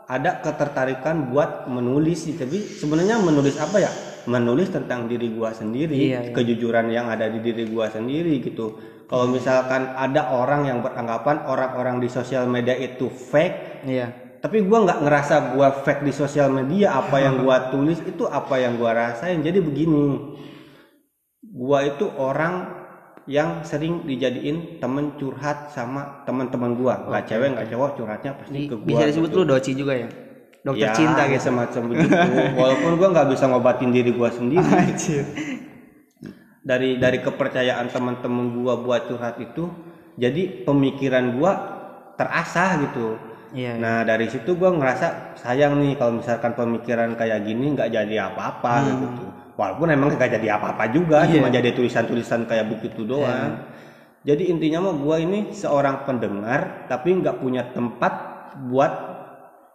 ada 0.08 0.40
ketertarikan 0.40 1.28
buat 1.28 1.68
menulis 1.68 2.25
sih. 2.25 2.35
Tapi 2.40 2.56
sebenarnya 2.80 3.20
menulis 3.20 3.61
apa 3.61 3.76
ya 3.76 3.92
menulis 4.28 4.68
tentang 4.68 5.08
diri 5.08 5.32
gua 5.32 5.50
sendiri 5.50 5.97
Iya, 5.97 6.28
iya. 6.28 6.32
kejujuran 6.37 6.92
yang 6.92 7.08
ada 7.08 7.26
di 7.26 7.40
diri 7.40 7.64
gua 7.66 7.88
sendiri 7.88 8.38
gitu 8.38 8.76
kalau 9.08 9.25
misalkan 9.26 9.88
ada 9.88 10.28
orang 10.30 10.68
yang 10.68 10.78
beranggapan 10.78 11.49
orang-orang 11.49 11.97
di 11.99 12.12
sosial 12.12 12.44
media 12.44 12.76
itu 12.76 13.08
fake 13.08 13.88
Iya. 13.88 14.12
tapi 14.38 14.61
gua 14.62 14.85
nggak 14.85 15.00
ngerasa 15.00 15.35
gua 15.56 15.73
fake 15.73 16.04
di 16.04 16.12
sosial 16.12 16.52
media 16.52 16.92
apa 16.94 17.16
yang 17.18 17.40
gua 17.40 17.73
tulis 17.73 17.99
itu 18.04 18.28
apa 18.28 18.61
yang 18.61 18.76
gua 18.76 18.92
rasain 18.92 19.40
jadi 19.40 19.58
begini 19.58 20.37
gua 21.42 21.88
itu 21.88 22.04
orang 22.12 22.76
yang 23.28 23.61
sering 23.61 24.04
dijadiin 24.04 24.80
temen 24.80 25.16
curhat 25.16 25.68
sama 25.68 26.25
teman-teman 26.25 26.76
gua 26.76 27.08
nggak 27.08 27.25
cewek 27.25 27.49
nggak 27.56 27.68
cowok 27.68 27.90
curhatnya 27.97 28.32
pasti 28.37 28.56
Di- 28.56 28.68
ke 28.68 28.76
gua 28.76 28.88
bisa 28.88 29.04
disebut 29.08 29.30
gitu. 29.32 29.38
lu 29.40 29.44
doci 29.44 29.73
juga 29.73 29.92
ya? 29.97 30.08
Dokter 30.68 30.84
Ya, 30.84 30.92
cinta 30.92 31.25
gitu. 31.26 31.48
semacam 31.48 31.82
begitu 31.88 32.12
walaupun 32.60 32.90
gua 32.94 33.08
nggak 33.10 33.28
bisa 33.32 33.44
ngobatin 33.48 33.88
diri 33.88 34.12
gua 34.12 34.28
sendiri 34.28 34.60
Anjir. 34.60 35.25
dari 36.60 37.00
dari 37.00 37.18
kepercayaan 37.18 37.88
teman-teman 37.88 38.52
gua 38.54 38.76
buat 38.76 39.08
curhat 39.08 39.40
itu 39.40 39.72
jadi 40.14 40.68
pemikiran 40.68 41.38
gua 41.38 41.52
terasah 42.14 42.84
gitu 42.84 43.16
Iya. 43.48 43.72
iya. 43.75 43.80
nah 43.80 43.96
dari 44.04 44.28
situ 44.28 44.52
gua 44.54 44.68
ngerasa 44.70 45.32
sayang 45.40 45.80
nih 45.80 45.96
kalau 45.96 46.20
misalkan 46.20 46.52
pemikiran 46.52 47.16
kayak 47.16 47.48
gini 47.48 47.72
nggak 47.72 47.88
jadi 47.88 48.28
apa-apa 48.28 48.75
gitu 48.84 49.25
walaupun 49.56 49.88
emang 49.88 50.12
nggak 50.12 50.37
jadi 50.37 50.60
apa-apa 50.60 50.84
juga 50.92 51.25
Hmm. 51.25 51.32
Iya. 51.32 51.34
cuma 51.40 51.48
jadi 51.48 51.70
tulisan-tulisan 51.72 52.44
kayak 52.44 52.68
begitu 52.68 53.08
doang 53.08 53.64
jadi 54.20 54.52
intinya 54.52 54.84
mah 54.84 55.00
gua 55.00 55.16
ini 55.16 55.56
seorang 55.56 56.04
pendengar 56.04 56.84
tapi 56.92 57.16
nggak 57.16 57.40
punya 57.40 57.72
tempat 57.72 58.12
buat 58.68 59.07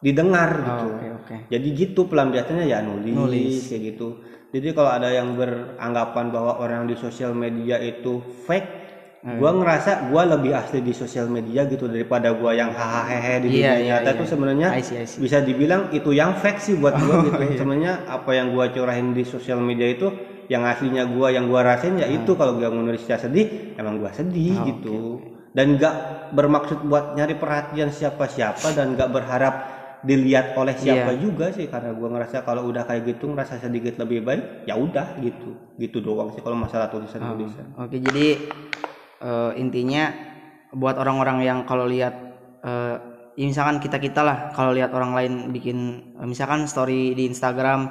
didengar 0.04 0.52
Oh, 0.54 0.62
gitu 0.62 0.86
Oke 0.92 1.08
oke. 1.16 1.36
jadi 1.48 1.68
gitu 1.72 2.02
pelampiasannya 2.06 2.68
ya 2.68 2.84
nulis, 2.84 3.16
Nulis. 3.16 3.56
kayak 3.66 3.96
gitu. 3.96 4.08
Jadi 4.52 4.68
kalau 4.70 4.92
ada 4.92 5.10
yang 5.10 5.34
beranggapan 5.34 6.26
bahwa 6.30 6.60
orang 6.60 6.86
di 6.86 6.94
sosial 6.94 7.34
media 7.34 7.80
itu 7.80 8.22
fake, 8.46 8.84
Hmm. 9.24 9.40
gua 9.40 9.56
ngerasa 9.56 10.12
gua 10.12 10.28
lebih 10.28 10.52
asli 10.52 10.84
di 10.84 10.92
sosial 10.92 11.32
media 11.32 11.64
gitu 11.64 11.88
daripada 11.88 12.36
gua 12.36 12.52
yang 12.52 12.70
hahaha 12.70 13.40
di 13.40 13.56
Iya, 13.56 13.72
dunia 13.72 13.72
iya, 13.72 13.86
nyata 13.96 14.04
iya. 14.04 14.16
itu 14.20 14.24
sebenarnya 14.28 14.68
I 14.76 14.84
see. 14.84 15.00
bisa 15.16 15.40
dibilang 15.40 15.88
itu 15.90 16.12
yang 16.12 16.36
fake 16.36 16.60
sih 16.60 16.76
buat 16.76 16.92
gua 16.94 17.16
gitu. 17.32 17.40
iya. 17.40 17.56
Sebenarnya 17.56 17.94
apa 18.04 18.36
yang 18.36 18.52
gua 18.52 18.68
curahin 18.68 19.16
di 19.16 19.24
sosial 19.24 19.58
media 19.58 19.88
itu 19.88 20.12
yang 20.52 20.68
aslinya 20.68 21.08
gua 21.08 21.32
yang 21.32 21.48
gua 21.48 21.64
rasain 21.64 21.96
ya 21.96 22.04
itu 22.06 22.36
kalau 22.36 22.60
gua 22.60 22.68
menulisnya 22.68 23.16
sedih 23.16 23.48
emang 23.74 23.96
gua 23.98 24.12
sedih 24.12 24.60
Ah, 24.60 24.68
gitu. 24.68 25.24
Dan 25.56 25.80
nggak 25.80 25.96
bermaksud 26.36 26.84
buat 26.84 27.16
nyari 27.16 27.40
perhatian 27.40 27.96
siapa-siapa 27.96 28.76
dan 28.76 28.92
nggak 28.92 29.08
berharap 29.08 29.56
dilihat 30.04 30.52
oleh 30.54 30.76
siapa 30.76 31.12
Iya. 31.12 31.20
juga 31.20 31.48
sih 31.50 31.66
karena 31.66 31.92
gua 31.92 32.12
ngerasa 32.12 32.44
kalau 32.44 32.68
udah 32.68 32.84
kayak 32.84 33.08
gitu 33.08 33.32
ngerasa 33.32 33.58
sedikit 33.58 33.96
lebih 33.98 34.20
baik 34.22 34.44
ya 34.64 34.76
udah 34.76 35.16
gitu 35.18 35.56
gitu 35.76 35.98
doang 36.00 36.30
sih 36.30 36.44
kalau 36.44 36.56
masalah 36.56 36.88
tulisan 36.88 37.24
tulisan 37.24 37.72
Oke 37.76 37.98
jadi 37.98 38.28
eh, 39.20 39.52
intinya 39.56 40.12
buat 40.72 40.98
orang-orang 40.98 41.38
yang 41.42 41.60
kalau 41.64 41.88
lihat 41.88 42.14
eh, 42.60 42.96
ya 43.34 43.46
misalkan 43.46 43.80
kita 43.80 43.98
kita 43.98 44.22
lah 44.22 44.38
kalau 44.52 44.72
lihat 44.72 44.92
orang 44.92 45.16
lain 45.16 45.34
bikin 45.50 45.78
eh, 46.14 46.28
misalkan 46.28 46.68
story 46.68 47.16
di 47.16 47.24
Instagram 47.26 47.88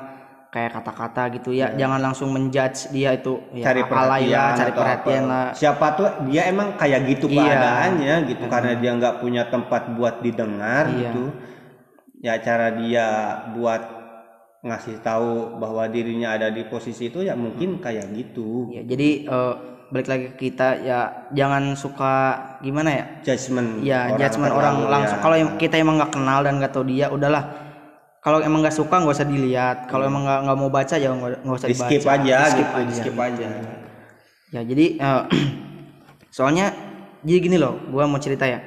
kayak 0.52 0.76
kata-kata 0.76 1.33
gitu 1.33 1.49
ya 1.50 1.73
jangan 1.73 1.97
langsung 1.99 2.28
menjudge 2.28 2.92
dia 2.92 3.16
itu 3.16 3.40
ya, 3.57 3.73
cari 3.73 3.81
alay 3.81 3.88
perhatian 3.88 4.37
lah, 4.37 4.52
cari 4.52 4.73
perhatian 4.76 5.23
apa. 5.23 5.33
lah 5.33 5.47
siapa 5.57 5.87
tuh 5.97 6.09
dia 6.28 6.42
emang 6.45 6.76
kayak 6.76 7.09
gitu 7.09 7.25
Iya. 7.26 7.40
keadaannya 7.40 8.14
gitu 8.28 8.45
karena 8.52 8.73
dia 8.76 8.90
nggak 8.92 9.14
punya 9.16 9.42
tempat 9.49 9.97
buat 9.97 10.21
didengar 10.21 10.92
Iya. 10.92 11.09
gitu 11.09 11.25
ya 12.23 12.38
cara 12.38 12.71
dia 12.79 13.07
buat 13.52 13.83
ngasih 14.62 15.02
tahu 15.02 15.59
bahwa 15.59 15.91
dirinya 15.91 16.38
ada 16.38 16.47
di 16.55 16.62
posisi 16.71 17.11
itu 17.11 17.26
ya 17.26 17.35
mungkin 17.35 17.83
kayak 17.83 18.14
gitu. 18.14 18.71
Ya 18.71 18.87
jadi 18.87 19.26
eh, 19.26 19.55
balik 19.91 20.09
lagi 20.09 20.26
ke 20.33 20.49
kita 20.49 20.87
ya 20.87 21.26
jangan 21.35 21.75
suka 21.75 22.14
gimana 22.62 22.91
ya? 22.95 23.05
Judgement 23.26 23.83
ya 23.83 24.14
judgement 24.14 24.55
orang 24.55 24.75
terlalu, 24.79 24.93
langsung. 24.95 25.19
ya. 25.19 25.23
kalau 25.26 25.37
kita 25.59 25.75
emang 25.83 25.99
nggak 25.99 26.12
kenal 26.14 26.38
dan 26.47 26.52
nggak 26.62 26.73
tahu 26.73 26.85
dia 26.87 27.11
udahlah. 27.11 27.45
Kalau 28.23 28.38
emang 28.38 28.62
nggak 28.62 28.76
suka 28.79 29.02
nggak 29.02 29.19
usah 29.19 29.26
dilihat. 29.26 29.76
Kalau 29.91 30.07
emang 30.07 30.23
nggak 30.23 30.41
nggak 30.47 30.59
mau 30.62 30.71
baca 30.71 30.95
ya 30.95 31.11
nggak 31.11 31.43
usah 31.59 31.67
di 31.67 31.75
dibaca. 31.75 31.91
skip 31.91 32.05
aja 32.07 32.37
Di 32.38 32.47
skip 32.47 32.62
gitu 32.62 32.79
di 32.79 32.87
aja. 32.87 32.95
skip 33.02 33.17
aja. 33.19 33.47
Ya 34.55 34.61
jadi 34.62 34.87
eh, 34.95 35.23
soalnya 36.38 36.71
jadi 37.26 37.38
gini 37.43 37.59
loh 37.59 37.83
gua 37.91 38.07
mau 38.07 38.23
cerita 38.23 38.47
ya. 38.47 38.62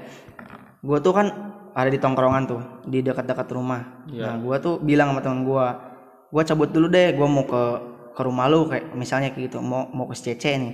Gua 0.83 0.99
tuh 0.99 1.15
kan 1.15 1.54
ada 1.75 1.91
di 1.91 1.99
tongkrongan 1.99 2.43
tuh 2.47 2.61
di 2.87 3.03
dekat-dekat 3.03 3.51
rumah. 3.51 4.07
Nah 4.07 4.39
gua 4.39 4.55
tuh 4.63 4.79
bilang 4.79 5.11
sama 5.11 5.19
teman 5.19 5.43
gua 5.43 5.65
gua 6.31 6.41
cabut 6.47 6.71
dulu 6.71 6.87
deh 6.87 7.11
gua 7.19 7.27
mau 7.27 7.43
ke 7.43 7.63
ke 8.15 8.21
rumah 8.23 8.47
lu 8.47 8.71
kayak 8.71 8.95
misalnya 8.95 9.35
kayak 9.35 9.51
gitu 9.51 9.59
mau 9.59 9.91
mau 9.91 10.07
ke 10.07 10.15
Cece 10.15 10.55
nih. 10.55 10.73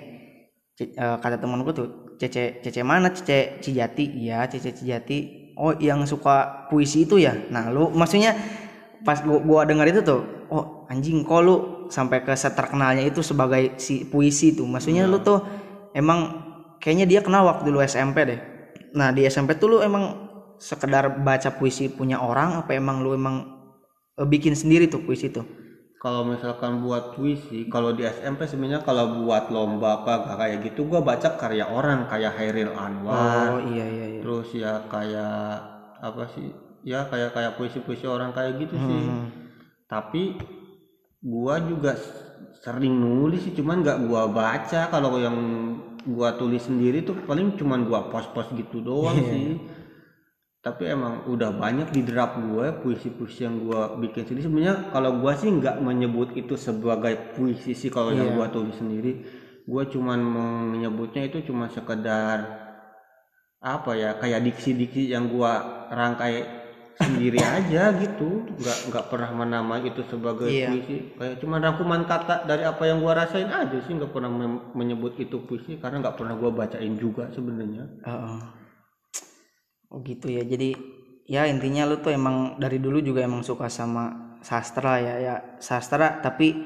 Ce- 0.78 0.94
eh, 0.94 1.18
kata 1.18 1.42
temen 1.42 1.66
gua 1.66 1.74
tuh 1.74 2.14
Cece 2.22 2.62
Cece 2.62 2.86
mana? 2.86 3.10
Cece 3.10 3.58
Cijati. 3.66 4.06
Iya 4.22 4.46
Cece 4.46 4.78
Cijati. 4.78 5.18
Oh 5.58 5.74
yang 5.82 6.06
suka 6.06 6.70
puisi 6.70 7.10
itu 7.10 7.18
ya? 7.18 7.34
Nah 7.50 7.74
lu 7.74 7.90
maksudnya 7.90 8.38
pas 9.02 9.26
gua, 9.26 9.42
gua 9.42 9.62
dengar 9.66 9.90
itu 9.90 10.06
tuh 10.06 10.22
oh 10.54 10.86
anjing 10.86 11.26
kok 11.26 11.42
lu 11.42 11.90
sampai 11.90 12.22
ke 12.22 12.38
seterkenalnya 12.38 13.02
itu 13.02 13.26
sebagai 13.26 13.74
si 13.82 14.06
puisi 14.06 14.54
tuh? 14.54 14.70
Maksudnya 14.70 15.10
lu 15.10 15.18
tuh 15.26 15.42
emang 15.98 16.46
kayaknya 16.78 17.10
dia 17.10 17.20
kenal 17.26 17.42
waktu 17.50 17.74
lu 17.74 17.82
SMP 17.82 18.22
deh. 18.22 18.40
Nah 18.94 19.10
di 19.10 19.26
SMP 19.26 19.58
tuh 19.58 19.66
lu 19.66 19.78
emang 19.82 20.31
sekedar 20.62 21.26
baca 21.26 21.50
puisi 21.58 21.90
punya 21.90 22.22
orang 22.22 22.62
apa 22.62 22.78
emang 22.78 23.02
lu 23.02 23.18
emang 23.18 23.50
eh, 24.14 24.28
bikin 24.30 24.54
sendiri 24.54 24.86
tuh 24.86 25.02
puisi 25.02 25.34
tuh? 25.34 25.42
Kalau 25.98 26.26
misalkan 26.26 26.82
buat 26.82 27.14
puisi 27.14 27.70
kalau 27.70 27.94
di 27.94 28.02
SMP 28.02 28.46
sebenarnya 28.46 28.82
kalau 28.82 29.22
buat 29.22 29.50
lomba 29.50 30.02
apa 30.02 30.34
kayak 30.34 30.66
gitu 30.66 30.86
gua 30.86 31.02
baca 31.02 31.38
karya 31.38 31.66
orang 31.66 32.06
kayak 32.06 32.38
Hairil 32.38 32.74
Anwar. 32.74 33.58
Oh 33.58 33.62
iya 33.70 33.86
iya 33.86 34.06
iya. 34.18 34.22
Terus 34.22 34.48
ya 34.54 34.82
kayak 34.86 35.36
apa 36.02 36.24
sih 36.34 36.50
ya 36.82 37.06
kayak 37.06 37.34
kayak 37.34 37.54
puisi-puisi 37.58 38.06
orang 38.06 38.34
kayak 38.34 38.58
gitu 38.62 38.78
sih. 38.78 39.02
Hmm. 39.06 39.26
tapi 39.86 40.40
gua 41.20 41.60
juga 41.60 41.94
sering 42.64 42.96
nulis 42.96 43.46
sih 43.46 43.54
cuman 43.54 43.82
nggak 43.82 44.00
gua 44.10 44.26
baca. 44.26 44.90
Kalau 44.90 45.22
yang 45.22 45.38
gua 46.02 46.34
tulis 46.34 46.66
sendiri 46.66 47.06
tuh 47.06 47.14
paling 47.30 47.54
cuman 47.54 47.86
gua 47.86 48.10
post-post 48.10 48.58
gitu 48.58 48.82
doang 48.82 49.18
Iya. 49.18 49.30
sih 49.30 49.46
tapi 50.62 50.86
emang 50.86 51.26
udah 51.26 51.50
banyak 51.52 51.90
di 51.90 52.06
draft 52.06 52.38
gue 52.38 52.70
puisi-puisi 52.80 53.44
yang 53.44 53.66
gua 53.66 53.98
bikin 53.98 54.24
sendiri 54.24 54.46
sebenarnya 54.46 54.94
kalau 54.94 55.18
gua 55.18 55.34
sih 55.34 55.50
nggak 55.50 55.82
menyebut 55.82 56.38
itu 56.38 56.54
sebagai 56.54 57.34
puisi 57.34 57.74
sih 57.74 57.90
kalau 57.90 58.14
yang 58.14 58.30
Iya. 58.30 58.36
gua 58.38 58.48
tulis 58.48 58.78
sendiri 58.78 59.26
gua 59.66 59.90
cuman 59.90 60.22
menyebutnya 60.70 61.26
itu 61.26 61.42
cuma 61.44 61.66
sekedar 61.66 62.46
apa 63.58 63.92
ya 63.94 64.18
kayak 64.18 64.42
diksi-diksi 64.44 65.10
yang 65.10 65.30
gua 65.30 65.62
rangkai 65.90 66.46
sendiri 66.94 67.42
aja 67.58 67.98
gitu 67.98 68.46
nggak 68.54 68.78
nggak 68.94 69.06
pernah 69.10 69.34
menamai 69.34 69.82
itu 69.84 70.06
sebagai 70.06 70.46
Iya. 70.46 70.70
puisi 70.70 71.18
kayak 71.18 71.42
cuma 71.42 71.58
rangkuman 71.58 72.06
kata 72.06 72.46
dari 72.46 72.62
apa 72.62 72.86
yang 72.86 73.02
gua 73.02 73.18
rasain 73.18 73.50
aja 73.50 73.82
sih 73.82 73.98
nggak 73.98 74.14
pernah 74.14 74.30
menyebut 74.78 75.18
itu 75.18 75.42
puisi 75.42 75.82
karena 75.82 76.06
nggak 76.06 76.22
pernah 76.22 76.38
gua 76.38 76.54
bacain 76.54 76.94
juga 76.98 77.34
sebenarnya 77.34 77.86
Heeh. 78.06 78.61
Oh 80.02 80.04
gitu 80.04 80.34
ya. 80.34 80.42
Jadi 80.42 80.74
ya 81.30 81.46
intinya 81.46 81.86
lu 81.86 82.02
tuh 82.02 82.10
emang 82.10 82.58
dari 82.58 82.82
dulu 82.82 82.98
juga 83.06 83.22
emang 83.22 83.46
suka 83.46 83.70
sama 83.70 84.34
sastra 84.42 84.98
ya. 84.98 85.16
Ya 85.22 85.36
sastra 85.62 86.18
tapi 86.26 86.58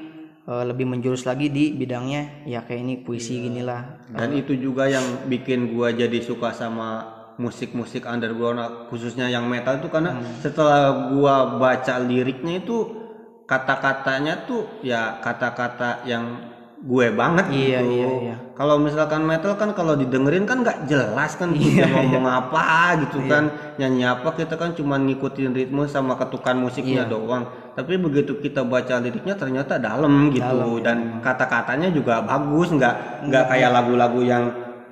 eh, 0.48 0.64
lebih 0.64 0.88
menjurus 0.88 1.28
lagi 1.28 1.52
di 1.52 1.76
bidangnya 1.76 2.48
ya 2.48 2.64
kayak 2.64 2.80
ini 2.80 2.94
puisi 3.04 3.36
ginilah 3.44 4.08
dan 4.16 4.32
itu 4.32 4.56
juga 4.56 4.88
yang 4.88 5.28
bikin 5.28 5.76
gua 5.76 5.92
jadi 5.92 6.16
suka 6.24 6.56
sama 6.56 7.12
musik-musik 7.36 8.08
underground 8.08 8.88
khususnya 8.88 9.28
yang 9.28 9.44
metal 9.44 9.76
itu 9.76 9.92
karena 9.92 10.16
setelah 10.40 11.12
gua 11.12 11.60
baca 11.60 12.00
liriknya 12.00 12.64
itu 12.64 13.04
kata-katanya 13.44 14.48
tuh 14.48 14.64
ya 14.80 15.20
kata-kata 15.20 16.08
yang 16.08 16.55
gue 16.76 17.06
banget 17.08 17.48
Iya, 17.48 17.80
gitu. 17.80 17.88
iya, 17.88 18.08
iya. 18.20 18.34
Kalau 18.52 18.76
misalkan 18.76 19.24
metal 19.24 19.56
kan 19.56 19.72
kalau 19.72 19.96
didengerin 19.96 20.44
kan 20.44 20.60
nggak 20.60 20.84
jelas 20.84 21.32
kan 21.34 21.52
dia 21.52 21.88
ngomong 21.88 22.24
apa 22.24 22.62
gitu 23.00 23.24
Iya. 23.24 23.28
kan 23.32 23.44
nyanyi 23.76 24.04
apa 24.04 24.28
kita 24.32 24.60
kan 24.60 24.76
cuma 24.76 25.00
ngikutin 25.00 25.56
ritme 25.56 25.88
sama 25.88 26.20
ketukan 26.20 26.56
musiknya 26.56 27.08
Iya. 27.08 27.12
doang. 27.12 27.44
Tapi 27.72 27.96
begitu 27.96 28.36
kita 28.36 28.60
baca 28.62 29.00
liriknya 29.00 29.36
ternyata 29.36 29.80
dalam 29.80 30.28
gitu 30.28 30.44
Dalam, 30.44 30.84
dan 30.84 30.98
kata-katanya 31.20 31.88
juga 31.88 32.20
bagus 32.20 32.68
nggak 32.70 32.94
nggak 33.24 33.44
kayak 33.48 33.70
lagu-lagu 33.72 34.20
yang 34.20 34.44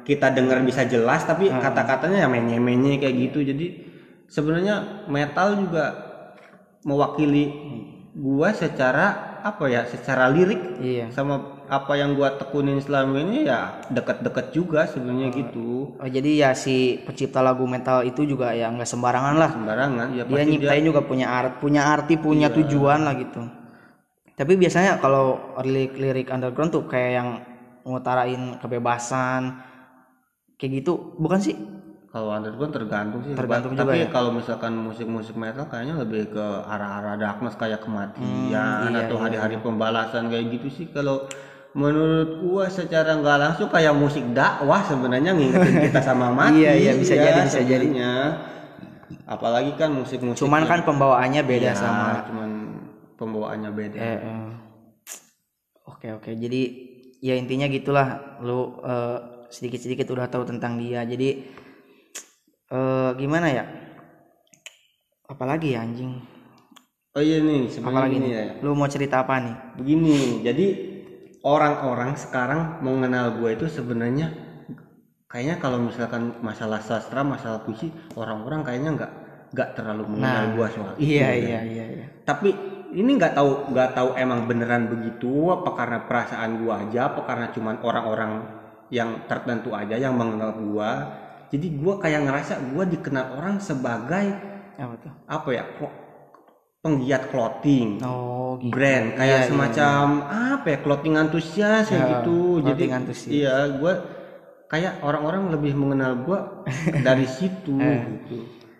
kita 0.05 0.33
dengar 0.33 0.61
bisa 0.61 0.85
jelas 0.85 1.25
tapi 1.25 1.49
kata-katanya 1.49 2.25
ya 2.25 2.29
menye-menye 2.29 2.97
kayak 2.97 3.29
gitu. 3.29 3.45
Jadi 3.45 3.67
sebenarnya 4.29 5.05
metal 5.09 5.57
juga 5.57 5.93
mewakili 6.83 7.45
gua 8.12 8.53
secara 8.53 9.37
apa 9.41 9.64
ya 9.69 9.85
secara 9.85 10.29
lirik 10.29 10.81
iya 10.81 11.09
sama 11.09 11.53
apa 11.64 11.97
yang 11.97 12.12
gua 12.12 12.37
tekunin 12.37 12.76
selama 12.78 13.25
ini 13.25 13.49
ya 13.49 13.80
deket-deket 13.88 14.52
juga 14.52 14.85
sebenarnya 14.85 15.33
gitu. 15.33 15.97
Oh, 15.97 16.09
jadi 16.09 16.30
ya 16.44 16.50
si 16.52 17.00
pencipta 17.02 17.40
lagu 17.40 17.64
metal 17.64 18.04
itu 18.04 18.28
juga 18.28 18.52
ya 18.52 18.68
nggak 18.68 18.88
sembarangan 18.88 19.35
lah. 19.40 19.50
Sembarangan 19.56 20.06
ya 20.12 20.23
dia 20.28 20.35
pasti 20.37 20.44
dia 20.44 20.52
nyiptain 20.61 20.85
juga 20.85 21.00
punya 21.04 21.26
art 21.33 21.52
punya 21.64 21.83
arti 21.88 22.14
punya 22.21 22.52
tujuan 22.52 23.00
lah 23.04 23.14
gitu. 23.16 23.42
Tapi 24.35 24.52
biasanya 24.59 24.99
kalau 24.99 25.56
lirik-lirik 25.62 26.28
underground 26.28 26.75
tuh 26.75 26.85
kayak 26.90 27.12
yang 27.23 27.28
ngutarain 27.87 28.59
kebebasan 28.59 29.62
kayak 30.59 30.83
gitu 30.83 31.16
bukan 31.16 31.38
sih? 31.38 31.56
Kalau 32.14 32.30
underground 32.30 32.71
tergantung 32.71 33.21
sih 33.26 33.35
Tergantung 33.35 33.75
juga 33.75 33.90
tapi 33.90 34.06
ya? 34.06 34.09
kalau 34.11 34.30
misalkan 34.30 34.78
musik-musik 34.78 35.35
metal 35.35 35.66
kayaknya 35.66 35.99
lebih 35.99 36.30
ke 36.30 36.47
arah-arah 36.62 37.18
darkness 37.18 37.59
kayak 37.59 37.83
kematian 37.83 38.94
iya, 38.94 39.11
atau 39.11 39.18
hari-hari 39.18 39.59
pembalasan 39.59 40.30
kayak 40.30 40.47
gitu 40.54 40.68
sih. 40.71 40.87
Kalau 40.94 41.26
menurut 41.75 42.38
gua 42.38 42.71
secara 42.71 43.19
nggak 43.19 43.38
langsung 43.38 43.66
kayak 43.66 43.95
musik 43.99 44.23
dakwah 44.31 44.87
sebenarnya 44.87 45.35
ngingetin 45.35 45.90
kita 45.90 46.00
sama 46.00 46.31
mati. 46.38 46.62
Iya, 46.62 46.73
iya, 46.78 46.93
bisa 46.95 47.14
ya, 47.19 47.23
jadi, 47.26 47.40
bisa 47.50 47.61
jadi. 47.66 47.87
sebenarnya. 47.90 48.14
apalagi 49.25 49.73
kan 49.76 49.93
musik-musik 49.93 50.45
cuman 50.45 50.64
kan 50.69 50.81
pembawaannya 50.85 51.45
beda 51.45 51.73
ya, 51.73 51.76
sama 51.76 52.25
cuman 52.28 52.50
pembawaannya 53.16 53.71
beda. 53.73 53.99
Eh, 54.00 54.19
eh. 54.21 54.49
Oke 55.88 56.09
oke. 56.12 56.31
Jadi 56.37 56.61
ya 57.25 57.37
intinya 57.37 57.69
gitulah. 57.69 58.40
Lu 58.45 58.81
eh, 58.85 59.49
sedikit-sedikit 59.49 60.09
udah 60.12 60.28
tahu 60.28 60.45
tentang 60.49 60.76
dia. 60.76 61.04
Jadi 61.04 61.28
eh 62.69 63.11
gimana 63.16 63.47
ya? 63.49 63.64
Apalagi 65.28 65.73
ya 65.73 65.85
anjing? 65.85 66.21
Oh 67.14 67.23
iya 67.23 67.38
nih 67.40 67.71
sebenarnya 67.71 67.95
apalagi 67.97 68.16
nih? 68.19 68.31
ya. 68.33 68.45
Lu 68.61 68.76
mau 68.76 68.90
cerita 68.90 69.23
apa 69.25 69.40
nih? 69.40 69.57
Begini 69.81 70.43
jadi 70.45 70.66
orang-orang 71.44 72.16
sekarang 72.16 72.80
mengenal 72.80 73.36
gue 73.36 73.52
itu 73.52 73.68
sebenarnya 73.68 74.32
kayaknya 75.28 75.60
kalau 75.60 75.78
misalkan 75.84 76.32
masalah 76.40 76.80
sastra 76.80 77.20
masalah 77.20 77.60
puisi 77.62 77.92
orang-orang 78.16 78.64
kayaknya 78.64 78.90
nggak 78.96 79.12
nggak 79.54 79.68
terlalu 79.76 80.16
mengenal 80.16 80.44
gue 80.56 80.66
soal 80.72 80.92
itu 80.96 81.14
iya 81.14 81.28
ya. 81.30 81.37
iya 81.37 81.61
iya 81.62 81.85
iya. 82.00 82.07
Tapi 82.24 82.50
ini 82.94 83.11
nggak 83.18 83.35
tahu 83.37 83.74
nggak 83.74 83.90
tahu 83.92 84.09
emang 84.16 84.46
beneran 84.48 84.88
begitu 84.88 85.52
apa 85.52 85.70
karena 85.76 85.98
perasaan 86.07 86.64
gue 86.64 86.72
aja 86.72 87.12
apa 87.12 87.20
karena 87.26 87.46
cuman 87.52 87.76
orang-orang 87.83 88.33
yang 88.88 89.26
tertentu 89.26 89.74
aja 89.74 89.98
yang 89.98 90.14
mengenal 90.14 90.54
gue 90.54 90.90
jadi 91.50 91.66
gue 91.70 91.94
kayak 91.98 92.20
ngerasa 92.24 92.54
gue 92.72 92.85
dikenal 92.98 93.38
orang 93.38 93.59
sebagai 93.59 94.26
apa 94.74 94.94
tuh? 94.98 95.12
apa 95.26 95.48
ya 95.54 95.64
penggiat 96.85 97.33
clothing 97.33 97.97
oh 98.05 98.61
gitu 98.61 98.70
brand 98.70 99.16
kayak 99.16 99.25
Iya, 99.25 99.38
iya, 99.40 99.49
semacam 99.49 100.05
apa 100.53 100.66
ya 100.68 100.79
clothing 100.79 101.14
antusias 101.16 101.88
kayak 101.88 101.97
Ya, 101.97 102.09
gitu 102.12 102.38
jadi 102.61 102.83
antusias. 102.92 103.33
iya 103.33 103.55
gue 103.73 103.92
kayak 104.66 105.01
orang-orang 105.01 105.49
lebih 105.49 105.73
mengenal 105.73 106.12
gue 106.20 106.38
dari 107.09 107.25
situ 107.27 107.75
Eh. 107.75 108.05
gitu 108.20 108.38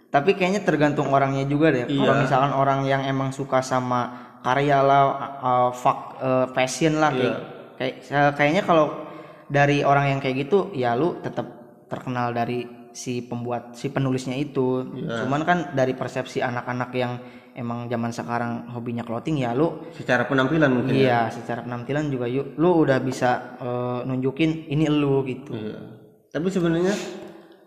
tapi 0.09 0.37
kayaknya 0.37 0.62
tergantung 0.62 1.11
orangnya 1.11 1.43
juga 1.45 1.73
deh 1.73 1.88
kalau 1.88 2.12
Iya. 2.12 2.23
misalkan 2.23 2.53
orang 2.53 2.85
yang 2.85 3.03
emang 3.03 3.33
suka 3.33 3.59
sama 3.61 4.01
karya 4.40 4.79
lah 4.79 5.03
uh, 5.40 5.71
fak- 5.73 6.21
uh, 6.21 6.47
fashion 6.53 7.01
lah 7.01 7.11
kayak 7.11 7.25
Iya. 7.25 7.40
kayak 7.75 7.95
eh, 8.07 8.33
kayaknya 8.37 8.62
kalau 8.62 8.87
dari 9.47 9.81
orang 9.81 10.07
yang 10.09 10.21
kayak 10.21 10.45
gitu 10.45 10.71
ya 10.73 10.93
lu 10.93 11.19
tetap 11.19 11.49
terkenal 11.87 12.31
dari 12.31 12.62
si 12.93 13.19
pembuat 13.21 13.73
si 13.73 13.88
penulisnya 13.88 14.37
itu 14.37 14.87
Iya. 14.95 15.25
cuman 15.25 15.40
kan 15.43 15.59
dari 15.73 15.93
persepsi 15.93 16.38
anak-anak 16.38 16.90
yang 16.95 17.12
emang 17.55 17.87
zaman 17.87 18.11
sekarang 18.11 18.69
hobinya 18.71 19.03
clothing 19.03 19.40
ya 19.40 19.55
lu 19.55 19.87
secara 19.95 20.27
penampilan 20.27 20.71
mungkin 20.71 20.95
ya. 20.95 21.01
iya 21.01 21.21
secara 21.31 21.62
penampilan 21.62 22.11
juga 22.11 22.27
yuk 22.27 22.59
lu 22.59 22.83
udah 22.83 22.99
bisa 22.99 23.57
eh, 23.59 23.99
nunjukin 24.05 24.69
ini 24.69 24.87
lu 24.87 25.23
gitu 25.25 25.55
Iya. 25.55 25.79
tapi 26.31 26.51
sebenarnya 26.51 26.95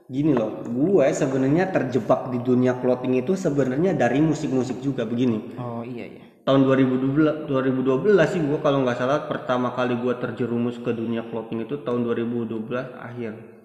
gini 0.08 0.32
loh 0.32 0.64
gue 0.64 1.06
sebenarnya 1.12 1.68
terjebak 1.68 2.32
di 2.32 2.40
dunia 2.40 2.80
clothing 2.80 3.20
itu 3.20 3.36
sebenarnya 3.36 3.92
dari 3.92 4.24
musik-musik 4.24 4.80
juga 4.80 5.04
begini 5.04 5.60
oh 5.60 5.84
iya 5.84 6.08
iya 6.08 6.24
tahun 6.44 6.64
2012 6.64 7.44
2012 7.52 8.16
sih 8.32 8.40
gue 8.40 8.60
kalau 8.64 8.88
nggak 8.88 8.96
salah 8.96 9.28
pertama 9.28 9.76
kali 9.76 10.00
gue 10.00 10.16
terjerumus 10.16 10.80
ke 10.80 10.96
dunia 10.96 11.28
clothing 11.28 11.68
itu 11.68 11.84
tahun 11.84 12.08
2012 12.08 12.72
akhir 12.96 13.57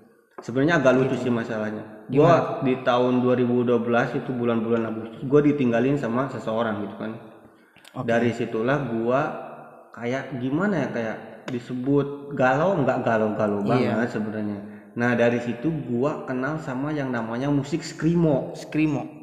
sebenarnya 0.43 0.79
agak 0.79 0.93
lucu 0.99 1.17
sih 1.17 1.31
masalahnya. 1.31 1.87
Gue 2.11 2.35
di 2.63 2.75
tahun 2.83 3.23
2012 3.23 3.79
itu 4.19 4.31
bulan-bulan 4.31 4.83
Agustus 4.85 5.23
gue 5.23 5.41
ditinggalin 5.49 5.97
sama 5.97 6.29
seseorang 6.29 6.83
gitu 6.85 6.97
kan. 6.99 7.13
Dari 8.03 8.33
situlah 8.33 8.79
gue 8.85 9.21
kayak 9.93 10.41
gimana 10.41 10.75
ya 10.85 10.89
kayak 10.91 11.17
disebut 11.49 12.33
galau 12.33 12.77
nggak 12.81 12.99
galau-galau 13.05 13.61
banget 13.63 14.09
sebenarnya. 14.11 14.59
Nah 14.93 15.17
dari 15.17 15.41
situ 15.41 15.69
gue 15.69 16.11
kenal 16.27 16.61
sama 16.61 16.93
yang 16.93 17.09
namanya 17.09 17.49
musik 17.49 17.81
screamo 17.81 18.53
skrimo. 18.53 19.23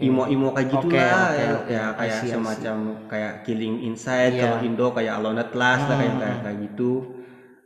Imo-imo 0.00 0.56
kayak 0.56 0.68
gitu 0.72 0.88
Oke, 0.88 0.96
lah 0.96 1.28
oke, 1.28 1.36
ya, 1.36 1.50
oke. 1.60 1.68
ya 1.68 1.84
kayak 1.92 2.00
I 2.00 2.08
see, 2.08 2.16
I 2.16 2.20
see. 2.24 2.32
semacam 2.32 2.76
kayak 3.04 3.32
Killing 3.44 3.84
Inside 3.84 4.32
Iya. 4.32 4.40
kalau 4.48 4.58
Indo 4.64 4.86
kayak 4.96 5.12
Alone 5.20 5.40
at 5.44 5.52
Last 5.52 5.84
lah 5.92 5.96
Hmm, 5.96 6.00
kayak 6.00 6.14
kayak 6.16 6.38
kayak 6.40 6.56
gitu 6.64 6.90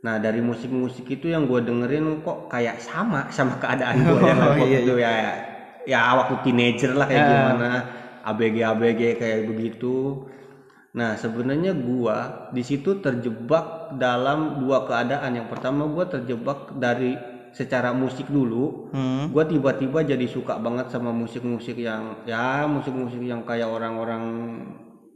nah 0.05 0.21
dari 0.21 0.37
musik-musik 0.39 1.09
itu 1.09 1.33
yang 1.33 1.49
gue 1.49 1.57
dengerin 1.59 2.21
kok 2.21 2.45
kayak 2.45 2.77
sama 2.77 3.25
sama 3.27 3.57
keadaan 3.57 3.97
gue 4.05 4.21
yang 4.21 4.37
Oh, 4.37 4.47
waktu 4.53 4.65
iya, 4.69 4.79
itu. 4.79 4.93
ya 5.01 5.13
ya 5.85 5.99
waktu 6.15 6.35
teenager 6.41 6.93
lah 6.93 7.05
kayak 7.05 7.21
Ah. 7.21 7.29
gimana. 7.31 7.69
ABG 8.23 8.57
ABG 8.57 9.01
kayak 9.17 9.39
begitu. 9.45 10.25
Nah 10.93 11.13
sebenarnya 11.13 11.73
gua 11.73 12.17
di 12.49 12.61
situ 12.61 12.97
terjebak 12.97 13.93
dalam 13.95 14.57
dua 14.57 14.81
keadaan. 14.81 15.29
Yang 15.31 15.53
pertama 15.53 15.85
gua 15.85 16.05
terjebak 16.05 16.73
dari 16.75 17.13
secara 17.51 17.93
musik 17.93 18.25
dulu. 18.27 18.89
Hmm. 18.91 19.29
gue 19.29 19.43
tiba-tiba 19.47 20.01
jadi 20.01 20.25
suka 20.25 20.57
banget 20.57 20.89
sama 20.89 21.09
musik-musik 21.11 21.77
yang 21.77 22.25
ya 22.25 22.65
musik-musik 22.65 23.21
yang 23.21 23.41
kayak 23.41 23.67
orang-orang 23.67 24.23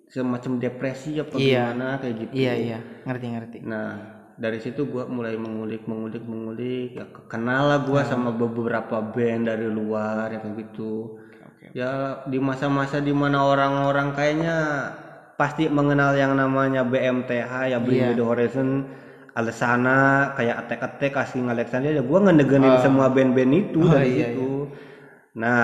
semacam 0.06 0.58
depresi 0.58 1.18
apa 1.18 1.34
Iya. 1.34 1.74
gimana 1.74 1.88
kayak 1.98 2.16
gitu. 2.20 2.32
Iya 2.34 2.54
iya. 2.56 2.80
Ngerti 3.06 3.26
ngerti. 3.28 3.58
Nah 3.64 4.19
dari 4.40 4.60
situ 4.64 4.88
gue 4.88 5.04
mulai 5.06 5.36
mengulik 5.36 5.84
mengulik 5.86 6.24
mengulik. 6.24 6.96
Ya 6.96 7.06
kenal 7.28 7.70
lah 7.70 7.80
gue 7.84 8.02
sama 8.08 8.32
beberapa 8.34 9.04
band 9.04 9.44
dari 9.46 9.68
luar 9.68 10.32
ya 10.32 10.40
kayak 10.40 10.56
gitu. 10.64 11.20
Oke 11.44 11.66
ya 11.76 12.24
di 12.26 12.40
masa-masa 12.40 12.98
di 13.00 13.12
mana 13.12 13.44
orang-orang 13.44 14.16
kayaknya 14.16 14.56
pasti 15.36 15.68
mengenal 15.72 16.16
yang 16.16 16.36
namanya 16.36 16.84
BMTH 16.84 17.72
ya 17.72 17.78
Bring 17.80 18.04
Me 18.04 18.12
Iya. 18.12 18.20
The 18.20 18.26
Horizon 18.26 18.70
Alesana 19.32 20.34
kayak 20.36 20.68
Attack 20.68 20.82
Attack 20.84 21.14
Asking 21.16 21.48
Alexander 21.48 21.92
ya 21.94 22.04
gue 22.04 22.20
ngedegenin 22.20 22.76
semua 22.84 23.08
band-band 23.08 23.54
itu 23.56 23.80
Oh, 23.80 23.88
dari 23.88 24.10
iya, 24.20 24.28
situ. 24.36 24.68
nah 25.38 25.64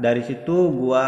dari 0.00 0.22
situ 0.24 0.56
gua 0.72 1.04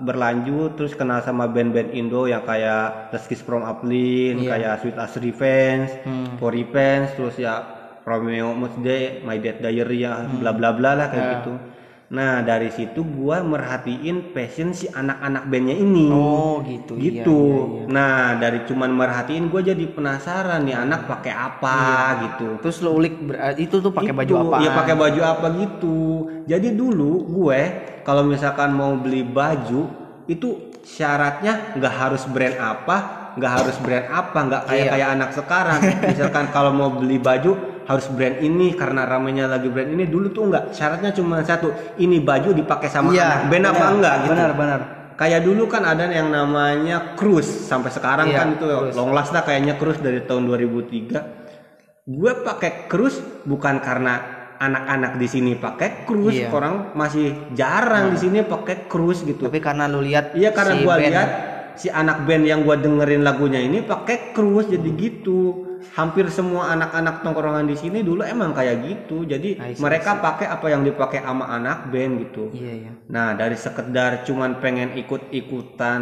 berlanjut 0.00 0.74
terus 0.74 0.92
kenal 0.92 1.20
sama 1.20 1.46
band-band 1.46 1.92
Indo 1.92 2.24
yang 2.24 2.42
kayak 2.42 3.12
The 3.12 3.18
Kiss 3.20 3.40
from 3.40 3.62
Uplin 3.62 4.40
Iya. 4.40 4.50
kayak 4.50 4.72
Sweet 4.80 4.96
As 4.96 5.14
Revenge 5.14 5.90
Hmm. 6.02 6.36
For 6.36 6.50
Revenge 6.50 7.14
terus 7.14 7.36
ya 7.36 7.60
Romeo 8.02 8.56
Must 8.56 8.80
Die 8.80 9.20
My 9.22 9.36
Dead 9.36 9.60
Diary 9.60 10.02
ya 10.02 10.24
bla 10.26 10.56
bla 10.56 10.72
bla 10.72 10.96
lah 10.96 11.06
kayak 11.08 11.24
Ya. 11.24 11.32
gitu 11.38 11.54
Nah 12.10 12.42
dari 12.42 12.74
situ 12.74 13.06
gua 13.06 13.38
merhatiin 13.38 14.34
passion 14.34 14.74
si 14.74 14.90
anak-anak 14.90 15.46
bandnya 15.46 15.78
ini. 15.78 16.10
Oh 16.10 16.58
gitu. 16.66 16.98
iya, 16.98 17.22
gitu. 17.22 17.38
iya, 17.38 17.62
iya. 17.70 17.82
Nah 17.86 18.18
dari 18.34 18.66
cuman 18.66 18.90
merhatiin 18.90 19.46
gue 19.46 19.62
jadi 19.62 19.84
penasaran 19.94 20.66
nih 20.66 20.74
anak 20.74 21.06
pakai 21.06 21.30
apa 21.30 21.78
gitu. 22.26 22.58
Terus 22.66 22.82
lo 22.82 22.98
ulik 22.98 23.14
itu 23.62 23.78
tuh 23.78 23.94
pakai 23.94 24.10
baju 24.10 24.34
apa? 24.42 24.56
Iya 24.58 24.70
pakai 24.74 24.94
baju 24.98 25.20
apa 25.22 25.46
gitu. 25.54 25.98
Jadi 26.50 26.74
dulu 26.74 27.30
gue 27.30 27.60
kalau 28.02 28.22
misalkan 28.22 28.70
mau 28.70 28.94
beli 28.94 29.22
baju 29.22 29.86
itu 30.26 30.48
syaratnya 30.80 31.74
nggak 31.74 31.94
harus 31.94 32.22
brand 32.24 32.56
apa, 32.56 32.96
nggak 33.34 33.52
harus 33.52 33.76
brand 33.78 34.06
apa, 34.06 34.38
nggak 34.40 34.62
kayak 34.64 34.80
Iya. 34.80 34.90
kayak 34.90 35.08
anak 35.12 35.30
sekarang. 35.32 35.80
misalkan 36.02 36.44
kalau 36.48 36.70
mau 36.70 36.90
beli 36.90 37.16
baju 37.16 37.52
harus 37.84 38.06
brand 38.08 38.38
ini 38.38 38.72
karena 38.72 39.02
ramenya 39.02 39.44
lagi 39.44 39.66
brand 39.66 39.90
ini 39.90 40.06
dulu 40.06 40.30
tuh 40.30 40.46
nggak 40.46 40.64
syaratnya 40.70 41.10
cuma 41.10 41.42
satu 41.42 41.68
ini 41.96 42.18
baju 42.18 42.50
dipakai 42.52 42.86
sama 42.86 43.10
anak 43.10 43.50
band 43.50 43.66
apa 43.66 43.84
enggak 43.90 44.14
gitu 44.20 44.30
Benar, 44.30 44.52
benar. 44.54 44.80
kayak 45.18 45.40
dulu 45.42 45.66
kan 45.66 45.82
ada 45.84 46.06
yang 46.06 46.30
namanya 46.30 47.12
cruise 47.12 47.50
sampai 47.66 47.90
sekarang 47.90 48.30
Iya, 48.30 48.38
kan 48.38 48.48
itu 48.54 48.62
cruise. 48.64 48.94
long 48.94 49.10
last 49.10 49.34
lah 49.34 49.42
kayaknya 49.42 49.74
cruise 49.74 49.98
dari 49.98 50.22
tahun 50.22 50.46
2003 50.46 51.18
gue 52.06 52.32
pakai 52.40 52.86
cruise 52.86 53.18
bukan 53.42 53.82
karena 53.82 54.39
anak-anak 54.60 55.16
di 55.16 55.24
sini 55.24 55.52
pakai 55.56 56.04
cruise 56.04 56.36
Iya. 56.36 56.46
Nah. 56.46 56.54
orang 56.54 56.74
masih 56.92 57.26
jarang 57.50 58.12
di 58.12 58.18
sini 58.20 58.44
pakai 58.44 58.84
cruise 58.84 59.24
gitu. 59.24 59.48
Tapi 59.48 59.58
karena 59.58 59.88
lu 59.88 60.04
lihat 60.04 60.36
iya 60.36 60.52
karena 60.52 60.76
si 60.76 60.84
gue 60.84 60.92
band- 60.92 61.08
lihat 61.08 61.28
si 61.74 61.88
anak 61.88 62.28
band 62.28 62.44
yang 62.44 62.60
gue 62.60 62.76
dengerin 62.76 63.24
lagunya 63.24 63.56
ini 63.58 63.80
pakai 63.80 64.30
cruise 64.30 64.68
jadi 64.68 64.90
gitu. 64.92 65.64
Hampir 65.90 66.28
semua 66.28 66.68
anak-anak 66.70 67.24
tongkrongan 67.24 67.64
di 67.64 67.72
sini 67.72 68.04
dulu 68.04 68.20
emang 68.20 68.52
kayak 68.52 68.84
gitu. 68.84 69.24
Jadi 69.24 69.56
see, 69.56 69.80
mereka 69.80 70.20
pakai 70.20 70.46
apa 70.46 70.66
yang 70.68 70.84
dipakai 70.84 71.24
sama 71.24 71.48
anak 71.48 71.88
band 71.88 72.12
gitu. 72.20 72.52
Iya, 72.52 72.72
iya. 72.78 72.92
Nah 73.08 73.32
dari 73.32 73.56
sekedar 73.56 74.22
cuman 74.22 74.60
pengen 74.60 74.92
ikut-ikutan 74.94 76.00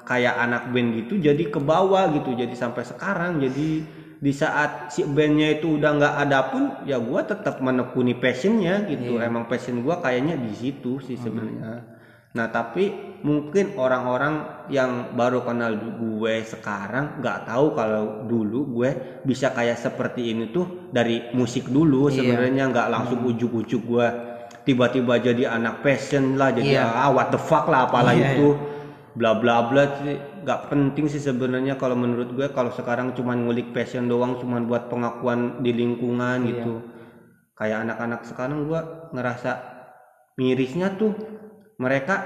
kayak 0.00 0.40
anak 0.40 0.72
band 0.72 0.96
gitu 0.96 1.20
jadi 1.20 1.44
ke 1.44 1.60
bawah 1.60 2.08
gitu. 2.10 2.32
Jadi 2.32 2.56
sampai 2.56 2.82
sekarang 2.82 3.36
jadi 3.36 3.84
di 4.18 4.34
saat 4.34 4.90
si 4.90 5.06
bandnya 5.06 5.56
itu 5.56 5.78
udah 5.78 5.90
nggak 5.94 6.14
ada 6.26 6.38
pun 6.50 6.62
ya 6.82 6.98
gua 6.98 7.22
tetap 7.22 7.62
menekuni 7.62 8.18
passionnya 8.18 8.86
gitu. 8.86 9.18
Emang 9.18 9.46
passion 9.46 9.78
gua 9.80 10.02
kayaknya 10.02 10.34
di 10.34 10.52
situ 10.52 10.98
sih 10.98 11.14
sebenarnya. 11.14 11.98
Nah 12.28 12.46
tapi 12.50 12.92
mungkin 13.24 13.74
orang-orang 13.74 14.66
yang 14.70 15.16
baru 15.16 15.42
kenal 15.42 15.74
gue 15.74 16.34
sekarang 16.44 17.18
nggak 17.18 17.48
tahu 17.50 17.72
kalau 17.74 18.22
dulu 18.28 18.78
gue 18.78 18.90
bisa 19.24 19.50
kayak 19.50 19.80
seperti 19.80 20.36
ini 20.36 20.52
tuh 20.52 20.92
dari 20.92 21.32
musik 21.32 21.66
dulu 21.66 22.06
Iya. 22.06 22.14
sebenarnya 22.20 22.64
nggak 22.68 22.88
langsung 22.92 23.20
ujuk-ujuk 23.26 23.82
gue. 23.82 24.08
Tiba-tiba 24.62 25.16
jadi 25.18 25.48
anak 25.48 25.80
passion 25.80 26.36
lah 26.36 26.52
jadi 26.52 26.78
Iya. 26.78 26.84
ah 26.84 27.10
what 27.10 27.32
the 27.32 27.40
fuck 27.40 27.64
lah 27.66 27.88
apalah 27.88 28.12
Iya, 28.12 28.36
itu. 28.36 28.54
bla 29.18 29.34
bla 29.34 29.66
bla 29.66 29.82
nggak 30.48 30.72
penting 30.72 31.04
sih 31.06 31.20
sebenarnya 31.20 31.76
kalau 31.76 31.92
menurut 31.92 32.32
gue 32.32 32.48
kalau 32.48 32.72
sekarang 32.72 33.12
cuman 33.12 33.44
ngulik 33.44 33.68
passion 33.70 34.08
doang 34.08 34.40
cuman 34.40 34.64
buat 34.64 34.88
pengakuan 34.88 35.60
di 35.60 35.76
lingkungan 35.76 36.40
Iya. 36.40 36.48
gitu 36.56 36.74
kayak 37.52 37.84
anak-anak 37.84 38.24
sekarang 38.24 38.64
gue 38.64 38.80
ngerasa 39.12 39.50
mirisnya 40.34 40.96
tuh 40.96 41.12
mereka 41.76 42.16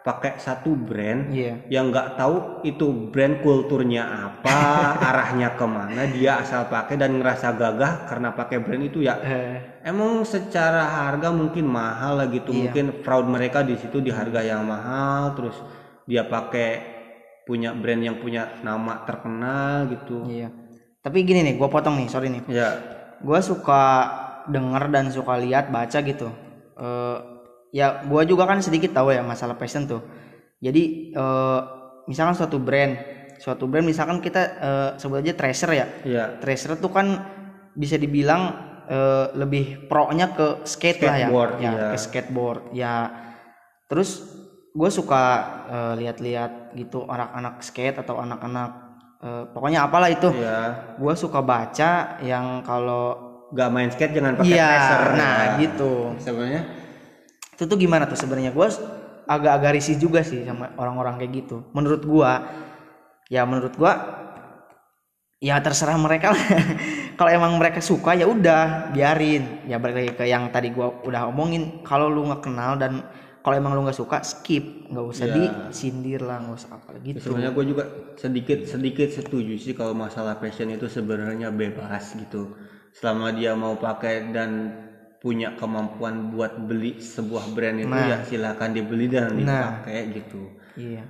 pakai 0.00 0.36
satu 0.36 0.72
brand 0.72 1.28
Iya. 1.28 1.64
yang 1.68 1.88
nggak 1.88 2.16
tahu 2.16 2.64
itu 2.64 2.88
brand 3.08 3.40
kulturnya 3.40 4.04
apa 4.28 4.56
arahnya 5.08 5.56
ke 5.56 5.64
mana 5.64 6.04
dia 6.04 6.40
asal 6.40 6.68
pakai 6.68 6.96
dan 6.96 7.16
ngerasa 7.16 7.52
gagah 7.52 8.08
karena 8.08 8.32
pakai 8.32 8.60
brand 8.60 8.80
itu 8.82 9.00
ya 9.00 9.16
Eh, 9.20 9.56
Emang 9.80 10.20
secara 10.24 10.84
harga 10.84 11.32
mungkin 11.32 11.64
mahal 11.64 12.20
lah 12.20 12.28
gitu. 12.28 12.52
Iya. 12.52 12.68
Mungkin 12.68 12.84
fraud 13.00 13.24
mereka 13.24 13.64
di 13.64 13.80
situ 13.80 14.04
di 14.04 14.12
harga 14.12 14.44
yang 14.44 14.60
mahal 14.64 15.32
terus 15.32 15.56
dia 16.04 16.24
pakai 16.24 16.99
punya 17.50 17.74
brand 17.74 17.98
yang 17.98 18.22
punya 18.22 18.62
nama 18.62 19.02
terkenal 19.02 19.90
gitu. 19.90 20.22
iya. 20.30 20.54
Tapi 21.02 21.26
gini 21.26 21.42
nih, 21.42 21.54
gua 21.58 21.66
potong 21.66 21.98
nih, 21.98 22.06
sorry 22.06 22.30
nih. 22.30 22.46
Ya. 22.46 22.78
Gua 23.18 23.42
suka 23.42 23.82
denger 24.46 24.86
dan 24.94 25.10
suka 25.10 25.34
lihat 25.42 25.74
baca 25.74 25.98
gitu. 25.98 26.30
Eh 26.78 27.18
ya 27.74 28.06
gua 28.06 28.22
juga 28.22 28.46
kan 28.46 28.62
sedikit 28.62 28.94
tahu 28.94 29.10
ya 29.10 29.26
masalah 29.26 29.58
fashion 29.58 29.90
tuh. 29.90 30.04
Jadi 30.62 31.10
eh 31.10 31.60
misalkan 32.06 32.38
suatu 32.38 32.62
brand, 32.62 32.94
suatu 33.42 33.66
brand 33.66 33.82
misalkan 33.82 34.22
kita 34.22 34.42
eh, 34.60 34.90
sebut 35.02 35.18
aja 35.24 35.34
Tracer 35.34 35.70
ya. 35.74 35.86
Iya. 36.06 36.24
Tracer 36.38 36.78
tuh 36.78 36.92
kan 36.94 37.06
bisa 37.74 37.98
dibilang 37.98 38.54
eh, 38.86 39.26
lebih 39.34 39.90
pro-nya 39.90 40.36
ke 40.36 40.68
skate 40.68 41.02
lah 41.02 41.16
ya, 41.16 41.26
Skateboard, 41.26 41.52
ya 41.58 41.70
iya. 41.72 41.88
ke 41.90 41.96
skateboard. 41.98 42.62
Ya, 42.76 42.94
terus 43.88 44.29
gue 44.70 44.90
suka 44.90 45.22
eh, 45.66 45.94
lihat-lihat 45.98 46.74
gitu 46.78 47.02
anak-anak 47.06 47.62
skate 47.62 47.98
atau 48.00 48.22
anak-anak 48.22 48.70
eh, 49.22 49.44
pokoknya 49.50 49.86
apalah 49.86 50.08
itu. 50.10 50.30
Iya. 50.30 50.94
Gue 50.98 51.14
suka 51.18 51.42
baca 51.42 52.20
yang 52.22 52.62
kalau 52.62 53.30
Gak 53.50 53.66
main 53.74 53.90
skate 53.90 54.14
jangan 54.14 54.38
pakai 54.38 54.54
iya, 54.54 54.66
tracer. 54.70 55.00
nah 55.18 55.34
Ya. 55.42 55.50
gitu. 55.58 55.92
Sebenarnya 56.22 56.62
Itu 57.58 57.66
tuh 57.66 57.76
gimana 57.82 58.06
tuh 58.06 58.14
sebenarnya? 58.14 58.54
Gue 58.54 58.70
agak-agak 59.26 59.74
risih 59.74 59.98
juga 59.98 60.22
sih 60.22 60.46
sama 60.46 60.70
orang-orang 60.78 61.18
kayak 61.18 61.32
gitu. 61.44 61.66
Menurut 61.74 62.02
gua, 62.02 62.46
ya 63.26 63.42
menurut 63.46 63.74
gua 63.74 63.92
ya 65.42 65.58
terserah 65.58 65.98
mereka 65.98 66.30
lah. 66.30 66.42
kalau 67.18 67.30
emang 67.30 67.52
mereka 67.58 67.82
suka 67.82 68.14
ya 68.14 68.26
udah 68.30 68.94
biarin. 68.94 69.66
Ya 69.66 69.78
balik 69.82 69.96
lagi 69.98 70.12
ke 70.14 70.24
yang 70.30 70.46
tadi 70.54 70.70
gua 70.70 71.02
udah 71.02 71.26
omongin. 71.30 71.82
Kalau 71.82 72.06
lu 72.06 72.26
nggak 72.30 72.42
kenal 72.46 72.78
dan 72.78 73.02
kalau 73.40 73.56
emang 73.56 73.72
lu 73.72 73.82
nggak 73.82 73.96
suka 73.96 74.20
skip, 74.20 74.84
nggak 74.88 75.06
usah 75.06 75.26
Iya. 75.26 75.34
disindir 75.68 76.20
lah, 76.20 76.44
nggak 76.44 76.56
usah 76.60 76.70
apa 76.76 76.90
gitu. 77.00 77.18
sebenarnya 77.24 77.52
gue 77.56 77.64
juga 77.66 77.84
sedikit 78.14 78.58
sedikit 78.68 79.08
setuju 79.08 79.54
sih 79.56 79.72
kalau 79.72 79.96
masalah 79.96 80.36
fashion 80.36 80.68
itu 80.68 80.86
sebenarnya 80.86 81.48
bebas 81.48 82.12
gitu. 82.14 82.52
Selama 82.92 83.32
dia 83.32 83.56
mau 83.56 83.80
pakai 83.80 84.28
dan 84.34 84.50
punya 85.20 85.52
kemampuan 85.54 86.32
buat 86.32 86.56
beli 86.64 86.96
sebuah 86.98 87.52
brand 87.52 87.76
itu 87.78 87.88
Nah. 87.88 88.08
ya 88.08 88.18
silakan 88.24 88.70
dibeli 88.72 89.06
dan 89.06 89.36
Nah. 89.36 89.80
dipakai 89.84 90.00
gitu. 90.16 90.42
Iya. 90.76 91.04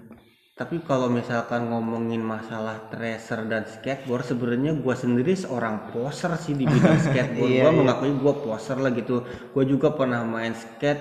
Tapi 0.54 0.76
kalau 0.84 1.08
misalkan 1.08 1.72
ngomongin 1.72 2.20
masalah 2.20 2.92
tracer 2.92 3.48
dan 3.48 3.64
skateboard, 3.64 4.28
sebenarnya 4.28 4.76
gua 4.76 4.92
sendiri 4.92 5.32
seorang 5.32 5.88
poser 5.88 6.36
sih 6.36 6.52
di 6.52 6.68
bidang 6.68 7.00
skateboard. 7.08 7.48
Iya, 7.48 7.62
gua 7.64 7.72
iya. 7.72 7.78
mengakui 7.80 8.12
gua 8.20 8.34
poser 8.36 8.76
lah 8.76 8.92
gitu. 8.92 9.24
Gua 9.50 9.64
juga 9.64 9.88
pernah 9.90 10.20
main 10.20 10.52
skate 10.52 11.00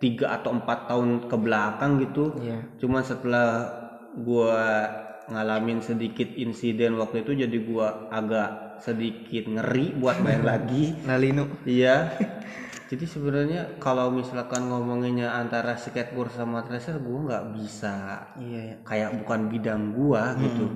tiga 0.00 0.40
atau 0.40 0.56
empat 0.56 0.88
tahun 0.88 1.28
ke 1.28 1.36
belakang 1.36 2.00
gitu. 2.00 2.34
Iya. 2.40 2.64
Cuman 2.80 3.04
setelah 3.04 3.68
gua 4.16 4.88
ngalamin 5.30 5.84
sedikit 5.84 6.26
insiden 6.34 6.96
waktu 6.98 7.22
itu, 7.22 7.44
jadi 7.46 7.56
gua 7.68 8.08
agak 8.10 8.80
sedikit 8.80 9.44
ngeri 9.46 9.94
buat 10.00 10.18
main 10.24 10.42
lagi. 10.50 10.96
Lalinu. 11.04 11.46
Iya. 11.68 12.10
Jadi 12.90 13.06
sebenarnya 13.06 13.78
kalau 13.78 14.10
misalkan 14.10 14.66
ngomonginnya 14.66 15.30
antara 15.30 15.78
skateboard 15.78 16.34
sama 16.34 16.66
tracer, 16.66 16.98
gua 16.98 17.22
nggak 17.22 17.46
bisa 17.54 17.94
Iya, 18.34 18.60
iya. 18.66 18.76
kayak 18.82 19.22
bukan 19.22 19.46
bidang 19.46 19.94
gua 19.94 20.34
gitu. 20.34 20.66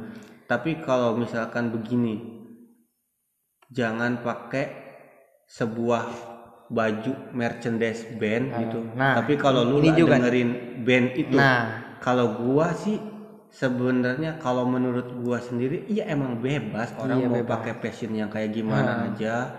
Tapi 0.47 0.79
kalau 0.87 1.19
misalkan 1.19 1.75
begini, 1.75 2.23
jangan 3.67 4.23
pakai 4.23 4.71
sebuah 5.51 6.34
baju 6.69 7.13
merchandise 7.37 8.09
band 8.17 8.45
gitu. 8.57 8.81
nah, 8.97 9.21
Tapi 9.21 9.37
kalau 9.37 9.63
lu 9.69 9.85
ini 9.85 9.93
juga. 9.95 10.17
dengerin 10.17 10.51
band 10.81 11.09
itu, 11.15 11.37
Nah, 11.37 11.97
kalau 12.01 12.41
gua 12.41 12.73
sih 12.73 12.97
sebenarnya 13.53 14.41
kalau 14.43 14.67
menurut 14.67 15.13
gua 15.23 15.39
sendiri 15.39 15.85
iya 15.87 16.09
emang 16.11 16.41
bebas 16.41 16.91
orang 16.99 17.21
Iya, 17.23 17.29
mau 17.31 17.37
bebas. 17.45 17.53
pakai 17.55 17.75
passion 17.79 18.11
yang 18.17 18.33
kayak 18.33 18.51
gimana 18.51 19.13
aja. 19.13 19.53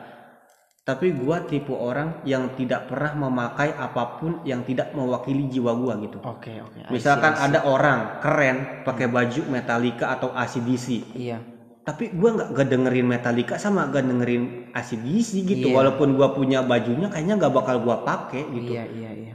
Tapi 0.85 1.17
gua 1.17 1.41
tipe 1.41 1.73
orang 1.73 2.21
yang 2.29 2.53
tidak 2.53 2.85
pernah 2.85 3.17
memakai 3.17 3.73
apa 3.73 4.21
pun 4.21 4.45
yang 4.45 4.61
tidak 4.61 4.93
mewakili 4.93 5.49
jiwa 5.49 5.73
gua 5.73 5.97
gitu. 5.97 6.21
oke, 6.21 6.53
oke. 6.61 6.77
I 6.77 6.85
see, 6.85 6.93
Misalkan 6.93 7.33
see. 7.33 7.41
ada 7.49 7.59
orang 7.65 8.21
keren 8.21 8.57
pakai 8.85 9.07
baju 9.09 9.41
Metallica 9.49 10.13
atau 10.13 10.29
ACDC, 10.29 11.01
Iya. 11.17 11.41
Tapi 11.85 12.09
gua 12.17 12.33
nggak 12.33 12.49
gak 12.57 12.67
dengerin 12.73 13.05
Metallica 13.05 13.55
sama 13.61 13.85
gak 13.93 14.09
dengerin 14.09 14.73
ACDC 14.73 15.45
gitu. 15.45 15.69
Iya. 15.69 15.75
Walaupun 15.77 16.17
gua 16.17 16.33
punya 16.33 16.65
bajunya, 16.65 17.13
kayaknya 17.13 17.37
nggak 17.37 17.53
bakal 17.53 17.85
gua 17.85 18.01
pakai 18.01 18.41
gitu. 18.57 18.73
Iya, 18.73 18.89
iya, 18.89 19.11
iya. 19.13 19.33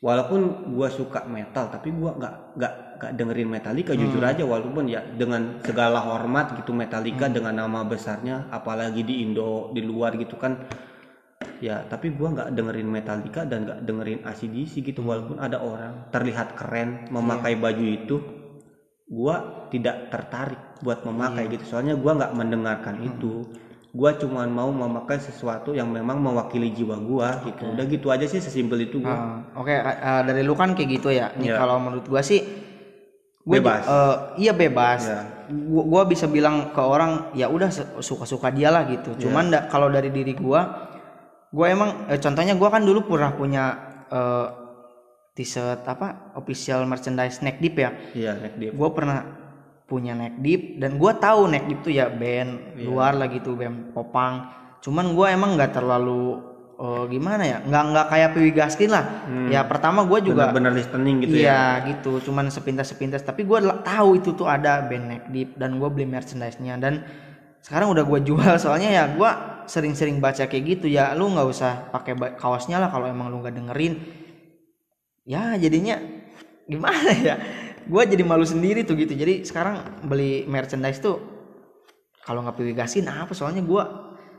Walaupun 0.00 0.72
gua 0.72 0.88
suka 0.88 1.28
metal, 1.28 1.68
tapi 1.68 1.92
gua 1.92 2.16
nggak 2.16 2.34
nggak 2.56 2.74
nggak 2.96 3.12
dengerin 3.12 3.50
Metallica 3.52 3.92
jujur 3.92 4.24
Hmm. 4.24 4.32
aja. 4.32 4.42
Walaupun 4.48 4.88
ya 4.88 5.04
dengan 5.04 5.60
segala 5.60 6.00
hormat 6.00 6.56
gitu 6.58 6.72
Metallica 6.72 7.28
dengan 7.28 7.60
nama 7.60 7.84
besarnya, 7.84 8.48
apalagi 8.48 9.04
di 9.04 9.22
Indo 9.28 9.70
di 9.76 9.84
luar 9.84 10.16
gitu 10.16 10.40
kan. 10.40 10.64
Ya, 11.62 11.86
tapi 11.86 12.10
gua 12.10 12.34
nggak 12.34 12.58
dengerin 12.58 12.88
Metallica 12.90 13.44
dan 13.46 13.68
nggak 13.68 13.78
dengerin 13.86 14.20
ACDC 14.26 14.82
gitu. 14.82 15.04
Walaupun 15.04 15.38
ada 15.38 15.60
orang 15.60 16.08
terlihat 16.10 16.58
keren 16.58 17.06
memakai 17.12 17.54
baju 17.54 17.84
itu, 17.84 18.16
gua 19.04 19.66
tidak 19.68 20.08
tertarik 20.08 20.58
buat 20.80 21.02
memakai 21.02 21.46
gitu. 21.48 21.64
Soalnya 21.66 21.94
gua 21.94 22.16
nggak 22.16 22.32
mendengarkan 22.32 22.96
itu. 23.00 23.46
gua 23.92 24.16
cuman 24.16 24.48
mau 24.48 24.72
memakai 24.72 25.20
sesuatu 25.20 25.70
yang 25.70 25.84
memang 25.86 26.16
mewakili 26.16 26.72
jiwa 26.72 26.96
gua 26.96 27.44
gitu 27.44 27.68
udah 27.68 27.84
gitu 27.84 28.08
aja 28.08 28.24
sih 28.24 28.40
sesimpel 28.40 28.80
itu 28.82 28.96
gua 28.98 29.12
Ah, 29.12 29.36
Oke, 29.54 29.68
eh, 29.68 29.92
dari 30.24 30.40
lu 30.40 30.56
kan 30.56 30.72
kayak 30.72 30.96
gitu 30.96 31.12
ya. 31.12 31.28
Nih 31.36 31.52
Iya. 31.52 31.60
kalau 31.60 31.76
menurut 31.76 32.08
gua 32.08 32.24
sih 32.24 32.40
gua 33.38 33.60
Bebas. 33.60 33.84
eh, 33.84 34.16
iya 34.38 34.52
bebas. 34.54 35.02
Iya. 35.04 35.20
Gua, 35.68 35.84
gua 35.84 36.02
bisa 36.06 36.24
bilang 36.24 36.72
ke 36.72 36.80
orang 36.80 37.36
ya 37.36 37.46
udah 37.46 37.68
se- 37.68 37.84
suka-suka 38.00 38.48
dia 38.48 38.72
lah 38.72 38.88
gitu. 38.88 39.12
Iya. 39.12 39.28
Cuman 39.28 39.44
da- 39.50 39.68
kalau 39.68 39.92
dari 39.92 40.08
diri 40.08 40.32
gua 40.32 40.88
gua 41.50 41.66
emang 41.68 42.08
eh, 42.08 42.16
contohnya 42.16 42.56
gua 42.56 42.72
kan 42.72 42.80
dulu 42.80 43.04
pernah 43.06 43.28
punya 43.30 43.76
eh, 44.08 44.46
t-shirt 45.32 45.80
apa 45.88 46.36
official 46.36 46.84
merchandise 46.84 47.40
neck 47.40 47.56
deep 47.56 47.80
ya. 47.80 47.90
iya 48.12 48.36
naik 48.36 48.54
dia 48.60 48.70
Gua 48.76 48.92
pernah 48.92 49.24
punya 49.88 50.12
neck 50.12 50.40
deep 50.40 50.76
dan 50.76 51.00
gua 51.00 51.16
tahu 51.16 51.48
neck 51.48 51.64
deep 51.68 51.80
tuh 51.80 51.92
ya 51.92 52.12
band 52.12 52.76
luar 52.80 53.16
lah 53.16 53.28
gitu 53.32 53.56
band 53.56 53.96
popang. 53.96 54.48
Cuman 54.84 55.16
gua 55.16 55.32
emang 55.32 55.56
nggak 55.56 55.72
terlalu 55.72 56.36
eh, 56.76 57.04
gimana 57.08 57.44
ya 57.48 57.58
nggak 57.64 57.82
nggak 57.92 58.06
kayak 58.12 58.28
Piwi 58.36 58.50
Gaskin 58.52 58.90
lah. 58.92 59.04
Ya 59.48 59.64
pertama 59.64 60.04
gua 60.04 60.20
juga 60.20 60.52
bener 60.52 60.76
listening 60.76 61.24
gitu 61.24 61.40
ya? 61.40 61.44
Iya 61.48 61.62
gitu. 61.96 62.20
Cuman 62.28 62.52
sepintas-sepintas. 62.52 63.24
Tapi 63.24 63.48
gue 63.48 63.58
tahu 63.84 64.20
itu 64.20 64.36
tuh 64.36 64.48
ada 64.48 64.84
band 64.84 65.06
neck 65.08 65.24
deep 65.32 65.56
dan 65.56 65.80
gue 65.80 65.88
beli 65.88 66.04
merchandise-nya. 66.08 66.76
Dan 66.76 67.04
sekarang 67.64 67.88
udah 67.92 68.04
gue 68.04 68.20
jual. 68.28 68.52
Soalnya 68.60 68.90
ya 68.92 69.04
gue 69.12 69.30
sering-sering 69.64 70.20
baca 70.20 70.44
kayak 70.44 70.64
gitu. 70.76 70.92
Ya 70.92 71.16
lu 71.16 71.32
nggak 71.32 71.48
usah 71.48 71.88
pakai 71.88 72.16
kaosnya 72.36 72.76
lah 72.80 72.92
kalau 72.92 73.08
emang 73.08 73.32
lu 73.32 73.40
nggak 73.40 73.56
dengerin 73.56 73.94
ya 75.22 75.54
jadinya 75.58 75.98
gimana 76.66 77.10
ya? 77.18 77.36
Gue 77.82 78.02
jadi 78.06 78.22
malu 78.22 78.46
sendiri 78.46 78.86
tuh 78.86 78.94
gitu. 78.94 79.14
Jadi 79.14 79.42
sekarang 79.42 80.06
beli 80.06 80.46
merchandise 80.46 81.02
tuh 81.02 81.18
kalau 82.22 82.46
nggak 82.46 82.56
pilih 82.58 82.74
gasin 82.78 83.10
apa? 83.10 83.34
Soalnya 83.34 83.62
gue 83.66 83.82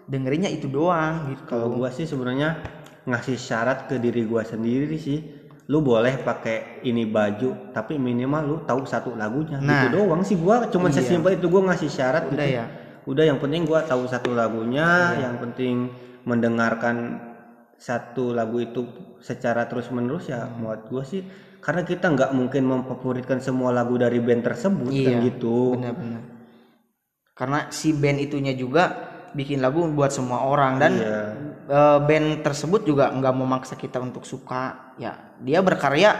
dengerinnya 0.08 0.52
itu 0.52 0.67
doang 0.67 1.32
gitu. 1.32 1.43
Kalau 1.48 1.72
gua 1.72 1.91
sih 1.91 2.04
sebenarnya 2.04 2.60
ngasih 3.08 3.36
syarat 3.39 3.88
ke 3.91 4.00
diri 4.00 4.24
gua 4.28 4.43
sendiri 4.43 4.96
sih. 5.00 5.19
Lu 5.72 5.80
boleh 5.80 6.19
pakai 6.19 6.84
ini 6.84 7.08
baju 7.08 7.72
tapi 7.72 7.96
minimal 7.96 8.41
lu 8.43 8.58
tahu 8.67 8.84
satu 8.84 9.15
lagunya. 9.15 9.63
Nah. 9.63 9.88
gitu 9.88 10.04
doang 10.04 10.24
sih 10.24 10.36
gua. 10.36 10.67
Cuman 10.67 10.91
Iya. 10.91 11.04
sesimpel 11.04 11.39
itu 11.39 11.48
gua 11.48 11.72
ngasih 11.72 11.88
syarat 11.91 12.28
udah 12.28 12.48
gitu. 12.48 12.60
ya? 12.60 12.65
Udah 13.04 13.24
yang 13.28 13.39
penting 13.39 13.63
gua 13.67 13.84
tahu 13.84 14.08
satu 14.08 14.32
lagunya 14.36 15.15
yang 15.19 15.39
penting 15.39 15.91
mendengarkan 16.24 17.19
satu 17.77 18.31
lagu 18.31 18.59
itu 18.59 18.86
secara 19.19 19.67
terus 19.67 19.88
menerus 19.89 20.27
ya 20.27 20.47
buat 20.47 20.88
gua 20.88 21.03
sih 21.03 21.23
karena 21.63 21.88
kita 21.88 22.12
nggak 22.12 22.31
mungkin 22.36 22.63
memfavoritkan 22.67 23.39
semua 23.39 23.71
lagu 23.71 23.95
dari 23.95 24.19
band 24.19 24.43
tersebut 24.43 24.91
kan 24.91 25.13
Iya, 25.15 25.23
gitu. 25.31 25.79
benar-benar. 25.79 26.21
Karena 27.33 27.59
si 27.71 27.95
band 27.95 28.19
itunya 28.19 28.51
juga 28.53 28.91
bikin 29.33 29.63
lagu 29.63 29.88
buat 29.89 30.12
semua 30.12 30.43
orang 30.45 30.77
dan 30.77 30.91
Iya. 30.99 31.17
eh, 31.63 31.99
band 32.03 32.43
tersebut 32.43 32.83
juga 32.83 33.07
nggak 33.09 33.31
memaksa 33.33 33.79
kita 33.79 34.03
untuk 34.03 34.27
suka 34.27 34.91
ya. 34.99 35.15
Dia 35.39 35.63
berkarya 35.63 36.12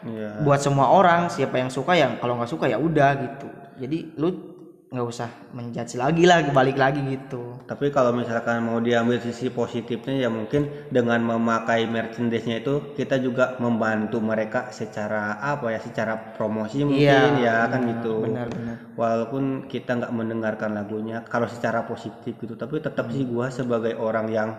Iya. 0.00 0.40
buat 0.40 0.64
semua 0.64 0.88
orang 0.88 1.28
siapa 1.28 1.60
yang 1.60 1.68
suka 1.68 1.92
yang 1.92 2.16
kalau 2.16 2.40
nggak 2.40 2.48
suka 2.48 2.64
ya 2.64 2.80
udah 2.80 3.10
gitu. 3.20 3.48
Jadi 3.76 4.16
lu 4.16 4.55
nggak 4.96 5.08
usah 5.12 5.28
menjudge 5.52 6.00
lagi 6.00 6.24
lah 6.24 6.40
balik 6.48 6.80
lagi 6.80 7.04
gitu. 7.04 7.60
Tapi 7.68 7.92
kalau 7.92 8.16
misalkan 8.16 8.64
mau 8.64 8.80
diambil 8.80 9.20
sisi 9.20 9.52
positifnya 9.52 10.24
ya 10.24 10.28
mungkin 10.32 10.88
dengan 10.88 11.20
memakai 11.20 11.84
merchandise-nya 11.84 12.64
itu 12.64 12.96
kita 12.96 13.20
juga 13.20 13.60
membantu 13.60 14.24
mereka 14.24 14.72
secara 14.72 15.36
apa 15.36 15.76
ya 15.76 15.80
secara 15.84 16.16
promosi 16.32 16.80
mungkin 16.88 17.44
ya 17.44 17.68
kan 17.68 17.84
gitu. 17.84 18.24
benar-benar 18.24 18.76
Walaupun 18.96 19.68
kita 19.68 20.00
nggak 20.00 20.12
mendengarkan 20.16 20.72
lagunya 20.72 21.20
kalau 21.28 21.44
secara 21.44 21.84
positif 21.84 22.32
gitu 22.40 22.56
tapi 22.56 22.80
tetap 22.80 23.12
sih 23.12 23.28
gua 23.28 23.52
sebagai 23.52 23.92
orang 24.00 24.32
yang 24.32 24.50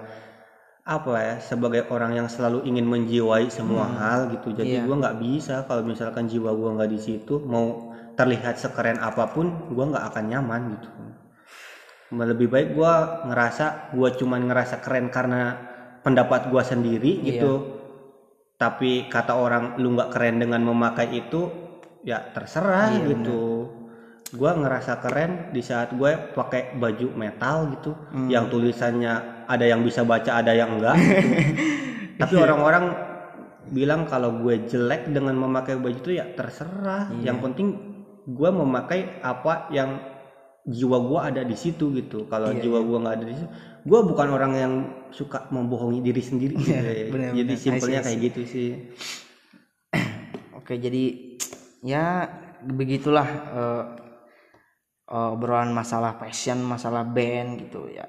apa 0.88 1.20
ya 1.20 1.36
sebagai 1.44 1.84
orang 1.92 2.16
yang 2.16 2.28
selalu 2.32 2.64
ingin 2.64 2.88
menjiwai 2.88 3.52
semua 3.52 3.92
hal 3.92 4.32
gitu. 4.32 4.56
Jadi 4.56 4.80
Iya. 4.80 4.88
gua 4.88 4.96
nggak 5.04 5.18
bisa 5.20 5.68
kalau 5.68 5.84
misalkan 5.84 6.32
jiwa 6.32 6.56
gua 6.56 6.80
nggak 6.80 6.92
di 6.96 7.00
situ 7.02 7.44
mau 7.44 7.87
terlihat 8.18 8.58
sekeren 8.58 8.98
apa 8.98 9.30
pun 9.30 9.70
gua 9.70 9.86
nggak 9.88 10.06
akan 10.10 10.24
nyaman 10.28 10.62
gitu 10.76 10.90
lebih 12.10 12.48
baik 12.48 12.70
gua 12.74 13.24
ngerasa 13.24 13.94
gua 13.94 14.10
cuman 14.10 14.48
ngerasa 14.48 14.80
keren 14.80 15.08
karena 15.08 15.56
pendapat 16.02 16.48
gua 16.48 16.64
sendiri 16.64 17.20
Iya. 17.20 17.26
gitu 17.36 17.54
tapi 18.58 19.06
kata 19.06 19.38
orang 19.38 19.78
lu 19.78 19.94
nggak 19.94 20.10
keren 20.10 20.42
dengan 20.42 20.66
memakai 20.66 21.14
itu 21.14 21.52
ya 22.02 22.24
terserah 22.34 22.90
Iya, 22.96 23.14
gitu 23.14 23.70
gua 24.34 24.52
ngerasa 24.56 25.00
keren 25.00 25.54
di 25.54 25.62
saat 25.62 25.94
gue 25.94 26.12
pakai 26.34 26.76
baju 26.76 27.16
metal 27.16 27.72
gitu 27.72 27.96
Hmm. 28.12 28.28
yang 28.28 28.50
tulisannya 28.50 29.46
ada 29.46 29.64
yang 29.64 29.84
bisa 29.84 30.04
baca 30.04 30.42
ada 30.42 30.52
yang 30.52 30.76
enggak 30.76 30.96
gitu. 31.00 31.32
tapi 32.20 32.34
Iya. 32.36 32.44
orang-orang 32.44 32.86
bilang 33.68 34.04
kalau 34.04 34.32
gue 34.42 34.64
jelek 34.66 35.12
dengan 35.12 35.36
memakai 35.36 35.76
baju 35.76 35.96
itu 35.96 36.12
ya 36.12 36.28
terserah 36.34 37.08
Iya. 37.14 37.32
yang 37.32 37.40
penting 37.40 37.87
gue 38.28 38.50
memakai 38.52 39.24
apa 39.24 39.72
yang 39.72 40.04
jiwa 40.68 41.00
gue 41.00 41.20
ada 41.24 41.42
di 41.48 41.56
situ 41.56 41.96
gitu 41.96 42.28
kalau 42.28 42.52
Iya, 42.52 42.68
jiwa 42.68 42.80
gue 42.84 42.98
nggak 43.00 43.16
ada 43.16 43.26
di 43.26 43.36
situ 43.40 43.50
gue 43.88 44.00
bukan 44.04 44.28
orang 44.36 44.54
yang 44.54 44.74
suka 45.16 45.48
membohongi 45.48 46.04
diri 46.04 46.20
sendiri 46.20 46.60
gitu 46.60 46.76
ya. 46.76 47.08
bener, 47.16 47.32
jadi 47.32 47.54
bener. 47.56 47.64
simpelnya 47.64 48.00
kayak 48.04 48.20
gitu 48.20 48.42
sih 48.44 48.70
Oke, 50.68 50.84
jadi 50.84 51.04
ya 51.80 52.28
begitulah 52.68 53.28
eh, 53.56 53.84
eh, 55.16 55.30
obrolan 55.32 55.72
masalah 55.72 56.20
passion, 56.20 56.60
masalah 56.60 57.08
band 57.08 57.64
gitu 57.64 57.88
ya. 57.88 58.04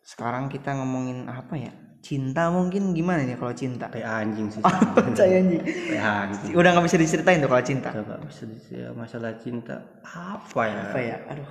Sekarang 0.00 0.48
kita 0.48 0.72
ngomongin 0.72 1.28
apa 1.28 1.52
ya? 1.60 1.68
Cinta 1.98 2.48
mungkin 2.48 2.94
gimana 2.94 3.20
nih 3.22 3.34
kalau 3.34 3.50
cinta? 3.52 3.90
kayak 3.90 4.06
anjing 4.06 4.48
sih 4.48 4.62
Percaya 4.96 5.38
anjing. 5.38 5.62
kayak 5.62 6.04
anjing 6.24 6.52
Udah 6.54 6.70
nggak 6.72 6.86
bisa 6.86 6.96
diceritain 6.96 7.38
tuh 7.38 7.48
kalau 7.48 7.64
cinta. 7.64 7.88
coba 7.90 8.14
bisa 8.22 8.42
di- 8.44 8.62
ya, 8.72 8.88
masalah 8.92 9.34
cinta 9.36 9.76
apa 10.02 10.62
ya 10.64 10.78
Apa 10.88 10.98
ya? 11.00 11.16
Aduh. 11.28 11.48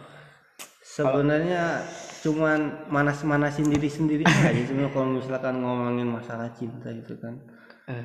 sebenarnya 0.82 1.84
cuman 2.18 2.60
manas-manasin 2.88 3.68
diri 3.68 3.88
sendiri 3.88 4.24
aja 4.26 4.50
sebenarnya 4.58 4.90
kalau 4.90 5.08
misalkan 5.14 5.56
ngomongin 5.60 6.10
masalah 6.10 6.50
cinta 6.52 6.90
itu 6.90 7.14
kan 7.18 7.38
Eh, 7.88 8.04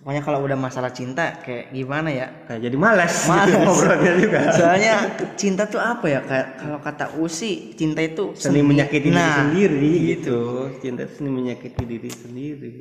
pokoknya 0.00 0.22
kalau 0.24 0.40
udah 0.40 0.56
masalah 0.56 0.88
cinta 0.90 1.36
kayak 1.44 1.76
gimana 1.76 2.08
ya? 2.08 2.26
kayak 2.48 2.60
jadi 2.64 2.76
malas 2.76 3.28
Malas. 3.28 3.52
gitu 3.52 3.56
ngobrolnya 3.68 4.12
juga 4.16 4.38
Soalnya 4.56 4.94
cinta 5.36 5.62
tuh 5.68 5.76
apa 5.76 6.06
ya? 6.08 6.20
Kayak 6.24 6.46
kalau 6.56 6.78
kata 6.80 7.04
Usi, 7.20 7.76
cinta 7.76 8.00
itu 8.00 8.32
seni 8.32 8.64
menyakiti 8.64 9.12
diri 9.12 9.16
Nah, 9.16 9.44
sendiri 9.44 9.92
gitu 10.16 10.38
cinta 10.80 11.04
itu 11.04 11.12
seni 11.20 11.28
menyakiti 11.28 11.82
diri 11.84 12.10
sendiri 12.10 12.72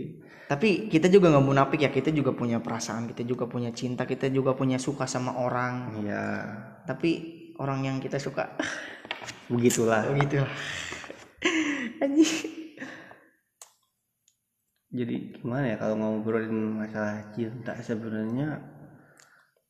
Tapi 0.50 0.90
kita 0.90 1.06
juga 1.08 1.30
nggak 1.30 1.46
munafik 1.46 1.78
ya, 1.86 1.94
kita 1.94 2.10
juga 2.10 2.34
punya 2.34 2.58
perasaan, 2.58 3.06
kita 3.06 3.22
juga 3.22 3.46
punya 3.46 3.70
cinta, 3.70 4.10
kita 4.10 4.34
juga 4.34 4.58
punya 4.58 4.82
suka 4.82 5.06
sama 5.06 5.38
orang. 5.38 6.02
ya 6.02 6.26
Tapi 6.88 7.12
orang 7.60 7.86
yang 7.86 7.98
kita 8.02 8.18
suka 8.18 8.58
begitulah 9.46 10.10
begitu 10.10 10.42
lah. 10.42 10.50
Anjing. 12.04 12.59
Jadi 14.90 15.16
gimana 15.38 15.66
ya 15.72 15.78
kalau 15.78 15.96
ngobrolin 16.02 16.56
masalah 16.82 17.30
cinta 17.34 17.78
sebenarnya 17.86 18.58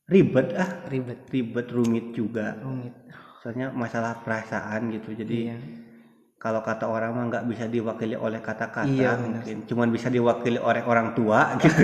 ribet 0.10 0.48
ah 0.58 0.72
Ribet, 0.90 1.20
ribet 1.30 1.68
rumit 1.70 2.06
juga 2.18 2.56
rumit. 2.64 2.94
soalnya 3.44 3.68
masalah 3.72 4.20
perasaan 4.26 4.90
gitu 4.96 5.14
jadi 5.14 5.38
Iya. 5.54 5.58
kalau 6.40 6.64
kata 6.64 6.88
orang 6.88 7.12
mah 7.16 7.26
nggak 7.30 7.46
bisa 7.52 7.66
diwakili 7.68 8.16
oleh 8.16 8.40
kata-kata 8.40 8.88
Iya, 8.90 9.20
mungkin 9.20 9.58
cuman 9.70 9.88
bisa 9.92 10.08
diwakili 10.08 10.58
oleh 10.60 10.82
orang 10.88 11.12
tua 11.14 11.40
gitu 11.64 11.84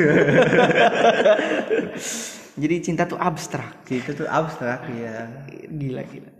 Jadi 2.56 2.76
cinta 2.80 3.04
tuh 3.04 3.20
abstrak. 3.20 3.84
itu 3.92 4.16
tuh 4.16 4.28
abstrak 4.32 4.88
ya 4.96 5.28
Gila 5.68 6.02
gila. 6.08 6.32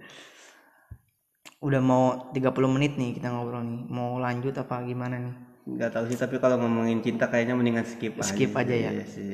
Udah 1.60 1.82
mau 1.84 2.32
30 2.32 2.72
menit 2.72 2.96
nih 2.96 3.20
kita 3.20 3.28
ngobrol 3.36 3.64
nih. 3.68 3.82
Mau 3.92 4.16
lanjut 4.16 4.56
apa 4.56 4.80
gimana 4.88 5.20
nih? 5.20 5.36
Nggak 5.66 5.90
tahu 5.98 6.06
sih 6.14 6.18
tapi 6.22 6.38
kalau 6.38 6.62
ngomongin 6.62 7.02
cinta 7.02 7.26
kayaknya 7.26 7.58
mendingan 7.58 7.86
skip 7.90 8.22
Skip 8.22 8.54
aja 8.54 8.74
ya? 8.74 8.92
Iya 8.94 9.06
sih. 9.10 9.34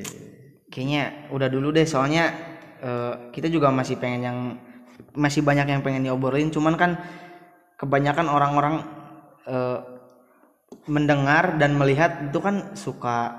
Kayaknya 0.72 1.28
udah 1.28 1.48
dulu 1.52 1.68
deh 1.76 1.84
soalnya 1.84 2.32
eh, 2.80 3.14
kita 3.36 3.52
juga 3.52 3.68
masih 3.68 4.00
pengen 4.00 4.20
yang 4.24 4.38
masih 5.12 5.44
banyak 5.44 5.68
yang 5.68 5.84
pengen 5.84 6.08
diobrolin 6.08 6.48
cuman 6.48 6.74
kan 6.80 6.96
kebanyakan 7.76 8.32
orang-orang 8.32 8.74
eh, 9.44 9.78
mendengar 10.88 11.60
dan 11.60 11.76
melihat 11.76 12.32
itu 12.32 12.40
kan 12.40 12.72
suka 12.72 13.36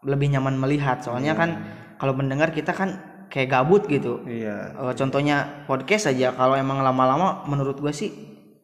lebih 0.00 0.32
nyaman 0.32 0.56
melihat. 0.56 1.04
Soalnya 1.04 1.36
kan 1.36 1.60
kalau 2.00 2.16
mendengar 2.16 2.56
kita 2.56 2.72
kan 2.72 2.96
kayak 3.28 3.52
gabut 3.52 3.84
gitu. 3.84 4.24
Iya. 4.24 4.72
Eh, 4.80 4.94
contohnya 4.96 5.68
podcast 5.68 6.08
aja 6.08 6.32
kalau 6.32 6.56
emang 6.56 6.80
lama-lama 6.80 7.44
menurut 7.44 7.76
gue 7.76 7.92
sih 7.92 8.10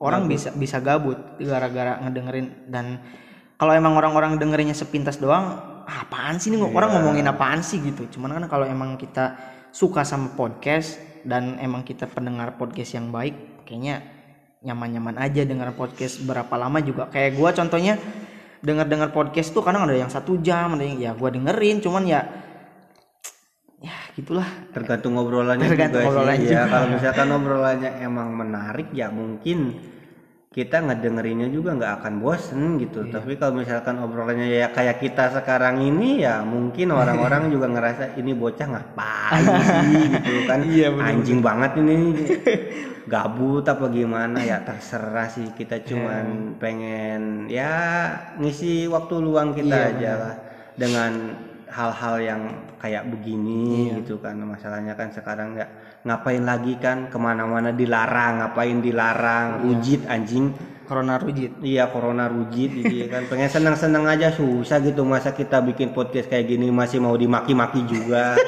orang 0.00 0.28
bisa 0.28 0.52
bisa 0.56 0.80
gabut 0.80 1.16
gara-gara 1.40 2.00
ngedengerin 2.04 2.68
dan 2.68 3.00
kalau 3.56 3.72
emang 3.72 3.96
orang-orang 3.96 4.36
dengerinnya 4.36 4.76
sepintas 4.76 5.16
doang 5.16 5.76
apaan 5.86 6.36
sih 6.42 6.50
nih 6.50 6.60
orang 6.60 6.98
ngomongin 6.98 7.24
apaan 7.30 7.62
sih 7.62 7.80
gitu? 7.80 8.04
Cuman 8.18 8.36
kan 8.36 8.44
kalau 8.50 8.66
emang 8.66 8.98
kita 9.00 9.38
suka 9.70 10.02
sama 10.02 10.34
podcast 10.34 10.98
dan 11.22 11.56
emang 11.62 11.86
kita 11.86 12.10
pendengar 12.10 12.58
podcast 12.58 12.98
yang 12.98 13.08
baik 13.14 13.64
kayaknya 13.64 14.02
nyaman-nyaman 14.66 15.16
aja 15.22 15.46
dengar 15.46 15.72
podcast 15.72 16.20
berapa 16.26 16.54
lama 16.58 16.82
juga. 16.82 17.06
Kayak 17.08 17.38
gua 17.38 17.50
contohnya 17.54 17.94
dengar-dengar 18.60 19.14
podcast 19.14 19.54
tuh 19.54 19.62
kadang 19.62 19.86
ada 19.86 19.94
yang 19.94 20.10
satu 20.10 20.42
jam 20.42 20.74
ada 20.74 20.82
yang 20.82 20.98
ya 20.98 21.10
gua 21.14 21.30
dengerin 21.30 21.78
cuman 21.80 22.02
ya 22.02 22.20
ya 23.80 23.96
gitulah. 24.18 24.48
Tergantung 24.74 25.14
obrolannya 25.16 25.70
Tergantung 25.70 26.02
juga 26.02 26.12
obrolannya 26.12 26.44
sih 26.44 26.50
ya 26.50 26.66
juga. 26.66 26.72
kalau 26.72 26.86
misalkan 26.92 27.28
obrolannya 27.30 27.90
emang 28.02 28.28
menarik 28.34 28.88
ya 28.90 29.08
mungkin 29.08 29.58
kita 30.56 30.80
ngedengerinnya 30.80 31.52
juga 31.52 31.76
nggak 31.76 31.92
akan 32.00 32.14
bosen 32.16 32.80
gitu 32.80 33.04
Iya. 33.04 33.20
tapi 33.20 33.36
kalau 33.36 33.60
misalkan 33.60 34.00
obrolannya 34.00 34.48
ya 34.48 34.72
kayak 34.72 35.04
kita 35.04 35.28
sekarang 35.30 35.84
ini 35.84 36.24
ya 36.24 36.40
mungkin 36.40 36.96
orang-orang 36.96 37.46
juga 37.52 37.68
ngerasa 37.68 38.16
ini 38.16 38.32
bocah 38.32 38.64
ngapain 38.64 39.44
sih 39.68 40.04
gitu 40.16 40.32
kan 40.48 40.64
Iya, 40.64 40.88
bener-bener. 40.96 41.12
anjing 41.12 41.40
banget 41.44 41.70
ini 41.76 41.94
gabut 43.12 43.62
apa 43.62 43.84
gimana 43.86 44.40
ya 44.40 44.64
terserah 44.64 45.28
sih 45.28 45.52
kita 45.52 45.76
Iya. 45.76 45.86
cuman 45.92 46.24
pengen 46.56 47.52
ya 47.52 47.74
ngisi 48.40 48.88
waktu 48.88 49.14
luang 49.20 49.52
kita 49.52 49.76
Iya, 49.76 49.90
aja 49.92 50.10
lah 50.16 50.34
dengan 50.72 51.12
hal-hal 51.68 52.16
yang 52.18 52.42
kayak 52.80 53.04
begini 53.06 53.92
Iya. 53.92 54.00
gitu 54.00 54.24
kan 54.24 54.40
masalahnya 54.40 54.96
kan 54.96 55.12
sekarang 55.12 55.52
ya 55.52 55.68
ngapain 56.06 56.46
lagi 56.46 56.78
kan? 56.78 57.10
Ke 57.10 57.18
mana-mana 57.18 57.74
dilarang 57.74 58.40
ngapain 58.46 58.78
dilarang? 58.78 59.46
Iya. 59.58 59.62
rujit 59.66 60.02
anjing. 60.06 60.46
Corona 60.86 61.18
rujit. 61.18 61.58
Iya 61.66 61.90
corona 61.90 62.30
rujit 62.30 62.70
gitu 62.70 63.10
kan. 63.10 63.26
Pengen 63.26 63.50
senang-senang 63.50 64.06
aja 64.06 64.30
susah 64.30 64.78
gitu. 64.78 65.02
Masa 65.02 65.34
kita 65.34 65.58
bikin 65.66 65.90
podcast 65.90 66.30
kayak 66.30 66.46
gini 66.46 66.70
masih 66.70 67.02
mau 67.02 67.18
dimaki-maki 67.18 67.82
juga. 67.90 68.38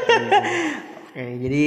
Oke 1.11 1.35
jadi 1.42 1.64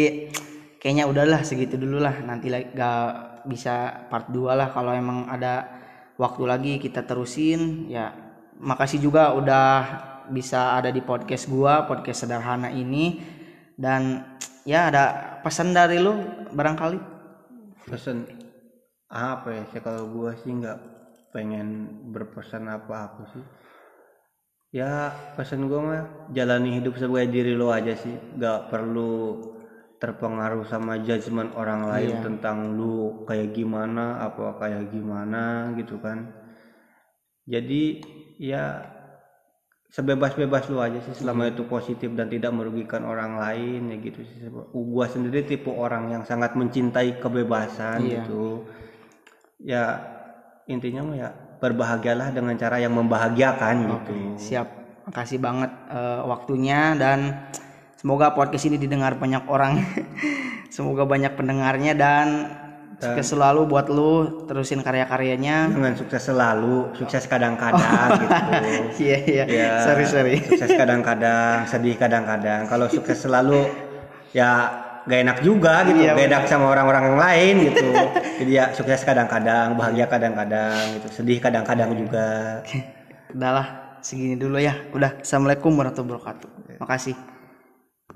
kayaknya 0.79 1.11
udahlah 1.11 1.43
segitu 1.43 1.75
dulu 1.75 1.99
lah. 1.99 2.23
Nanti 2.23 2.47
lagi 2.47 2.71
gak 2.71 3.43
bisa 3.51 4.07
part 4.07 4.31
2 4.31 4.55
lah. 4.55 4.71
Kalau 4.71 4.95
emang 4.95 5.27
ada 5.27 5.67
waktu 6.15 6.43
lagi 6.47 6.73
kita 6.79 7.03
terusin 7.03 7.91
ya 7.91 8.15
makasih 8.61 9.03
juga 9.03 9.35
udah 9.35 9.69
bisa 10.31 10.77
ada 10.79 10.87
di 10.87 11.03
podcast 11.03 11.51
gua 11.51 11.83
podcast 11.83 12.23
sederhana 12.23 12.71
ini. 12.71 13.19
Dan 13.75 14.23
ya 14.67 14.89
ada 14.91 15.03
pesan 15.41 15.73
dari 15.73 15.97
lu 15.97 16.13
barangkali? 16.53 16.99
Pesan 17.89 18.27
apa 19.11 19.47
ya? 19.51 19.63
Sih 19.73 19.81
kalau 19.81 20.07
gua 20.09 20.37
sih 20.39 20.51
nggak 20.53 20.79
pengen 21.33 21.67
berpesan 22.11 22.69
apa-apa 22.69 23.23
sih. 23.33 23.45
Ya 24.71 25.11
pesan 25.35 25.67
gua 25.67 25.79
mah 25.83 26.01
jalani 26.31 26.79
hidup 26.79 26.95
sebagai 26.95 27.27
diri 27.31 27.53
lo 27.57 27.73
aja 27.73 27.91
sih. 27.97 28.15
Nggak 28.37 28.71
perlu 28.71 29.41
terpengaruh 30.01 30.65
sama 30.65 30.97
judgement 30.97 31.53
orang 31.53 31.85
lain 31.85 32.17
Iya. 32.17 32.23
tentang 32.25 32.73
lu 32.73 33.21
kayak 33.29 33.53
gimana 33.53 34.17
apa 34.17 34.57
kayak 34.57 34.89
gimana 34.89 35.69
gitu 35.77 36.01
kan. 36.01 36.25
Jadi 37.45 38.01
ya 38.41 38.81
sebebas-bebas 39.91 40.71
lu 40.71 40.79
aja 40.79 41.03
sih 41.03 41.11
selama 41.19 41.51
itu 41.51 41.67
positif 41.67 42.15
dan 42.15 42.31
tidak 42.31 42.55
merugikan 42.55 43.03
orang 43.03 43.35
lain 43.35 43.91
ya 43.91 43.97
gitu 43.99 44.23
sih. 44.23 44.47
Gua 44.71 45.05
sendiri 45.11 45.43
tipe 45.43 45.67
orang 45.67 46.07
yang 46.09 46.23
sangat 46.23 46.55
mencintai 46.55 47.19
kebebasan 47.19 47.99
Iya. 47.99 48.23
gitu. 48.23 48.63
Ya 49.59 49.83
intinya 50.65 51.03
mah 51.03 51.17
ya 51.19 51.29
berbahagialah 51.59 52.31
dengan 52.31 52.55
cara 52.55 52.79
yang 52.79 52.95
membahagiakan 52.95 53.75
gitu. 53.99 54.13
siap. 54.39 54.67
Makasih 55.05 55.43
banget 55.43 55.69
eh, 55.91 56.21
waktunya 56.23 56.95
dan 56.95 57.51
semoga 57.99 58.31
podcast 58.31 58.65
ini 58.71 58.79
didengar 58.79 59.19
banyak 59.19 59.43
orang. 59.45 59.75
Semoga 60.71 61.03
banyak 61.03 61.35
pendengarnya 61.35 61.91
dan 61.99 62.27
sukses 63.01 63.33
selalu 63.33 63.61
buat 63.65 63.89
lu 63.89 64.45
terusin 64.45 64.85
karya-karyanya. 64.85 65.73
Dengan 65.73 65.93
sukses 65.97 66.21
selalu 66.21 66.93
sukses 66.93 67.25
kadang-kadang 67.25 68.07
gitu. 68.21 68.35
Iya 69.01 69.17
iya. 69.25 69.43
Ya 69.49 69.69
sorry 69.81 70.05
sorry. 70.05 70.35
sukses 70.45 70.69
kadang-kadang 70.77 71.65
sedih 71.65 71.97
kadang-kadang. 71.97 72.69
Kalau 72.69 72.85
sukses 72.85 73.17
selalu 73.17 73.65
ya 74.37 74.69
gak 75.09 75.19
enak 75.25 75.37
juga 75.41 75.81
gitu. 75.89 76.05
Iya, 76.05 76.13
gak 76.13 76.27
enak 76.29 76.43
sama 76.45 76.65
orang-orang 76.69 77.03
yang 77.09 77.17
lain 77.17 77.55
gitu. 77.73 77.89
Jadi 78.45 78.51
ya 78.53 78.65
sukses 78.77 79.01
kadang-kadang 79.01 79.73
bahagia 79.73 80.05
kadang-kadang 80.05 81.01
gitu. 81.01 81.07
Sedih 81.09 81.41
kadang-kadang 81.41 81.97
juga. 81.97 82.61
Udahlah 83.33 83.97
segini 84.05 84.37
dulu 84.37 84.61
ya. 84.61 84.77
Udah. 84.93 85.17
Assalamualaikum 85.17 85.73
warahmatullahi 85.73 86.21
wabarakatuh. 86.21 86.49
Makasih 86.77 87.30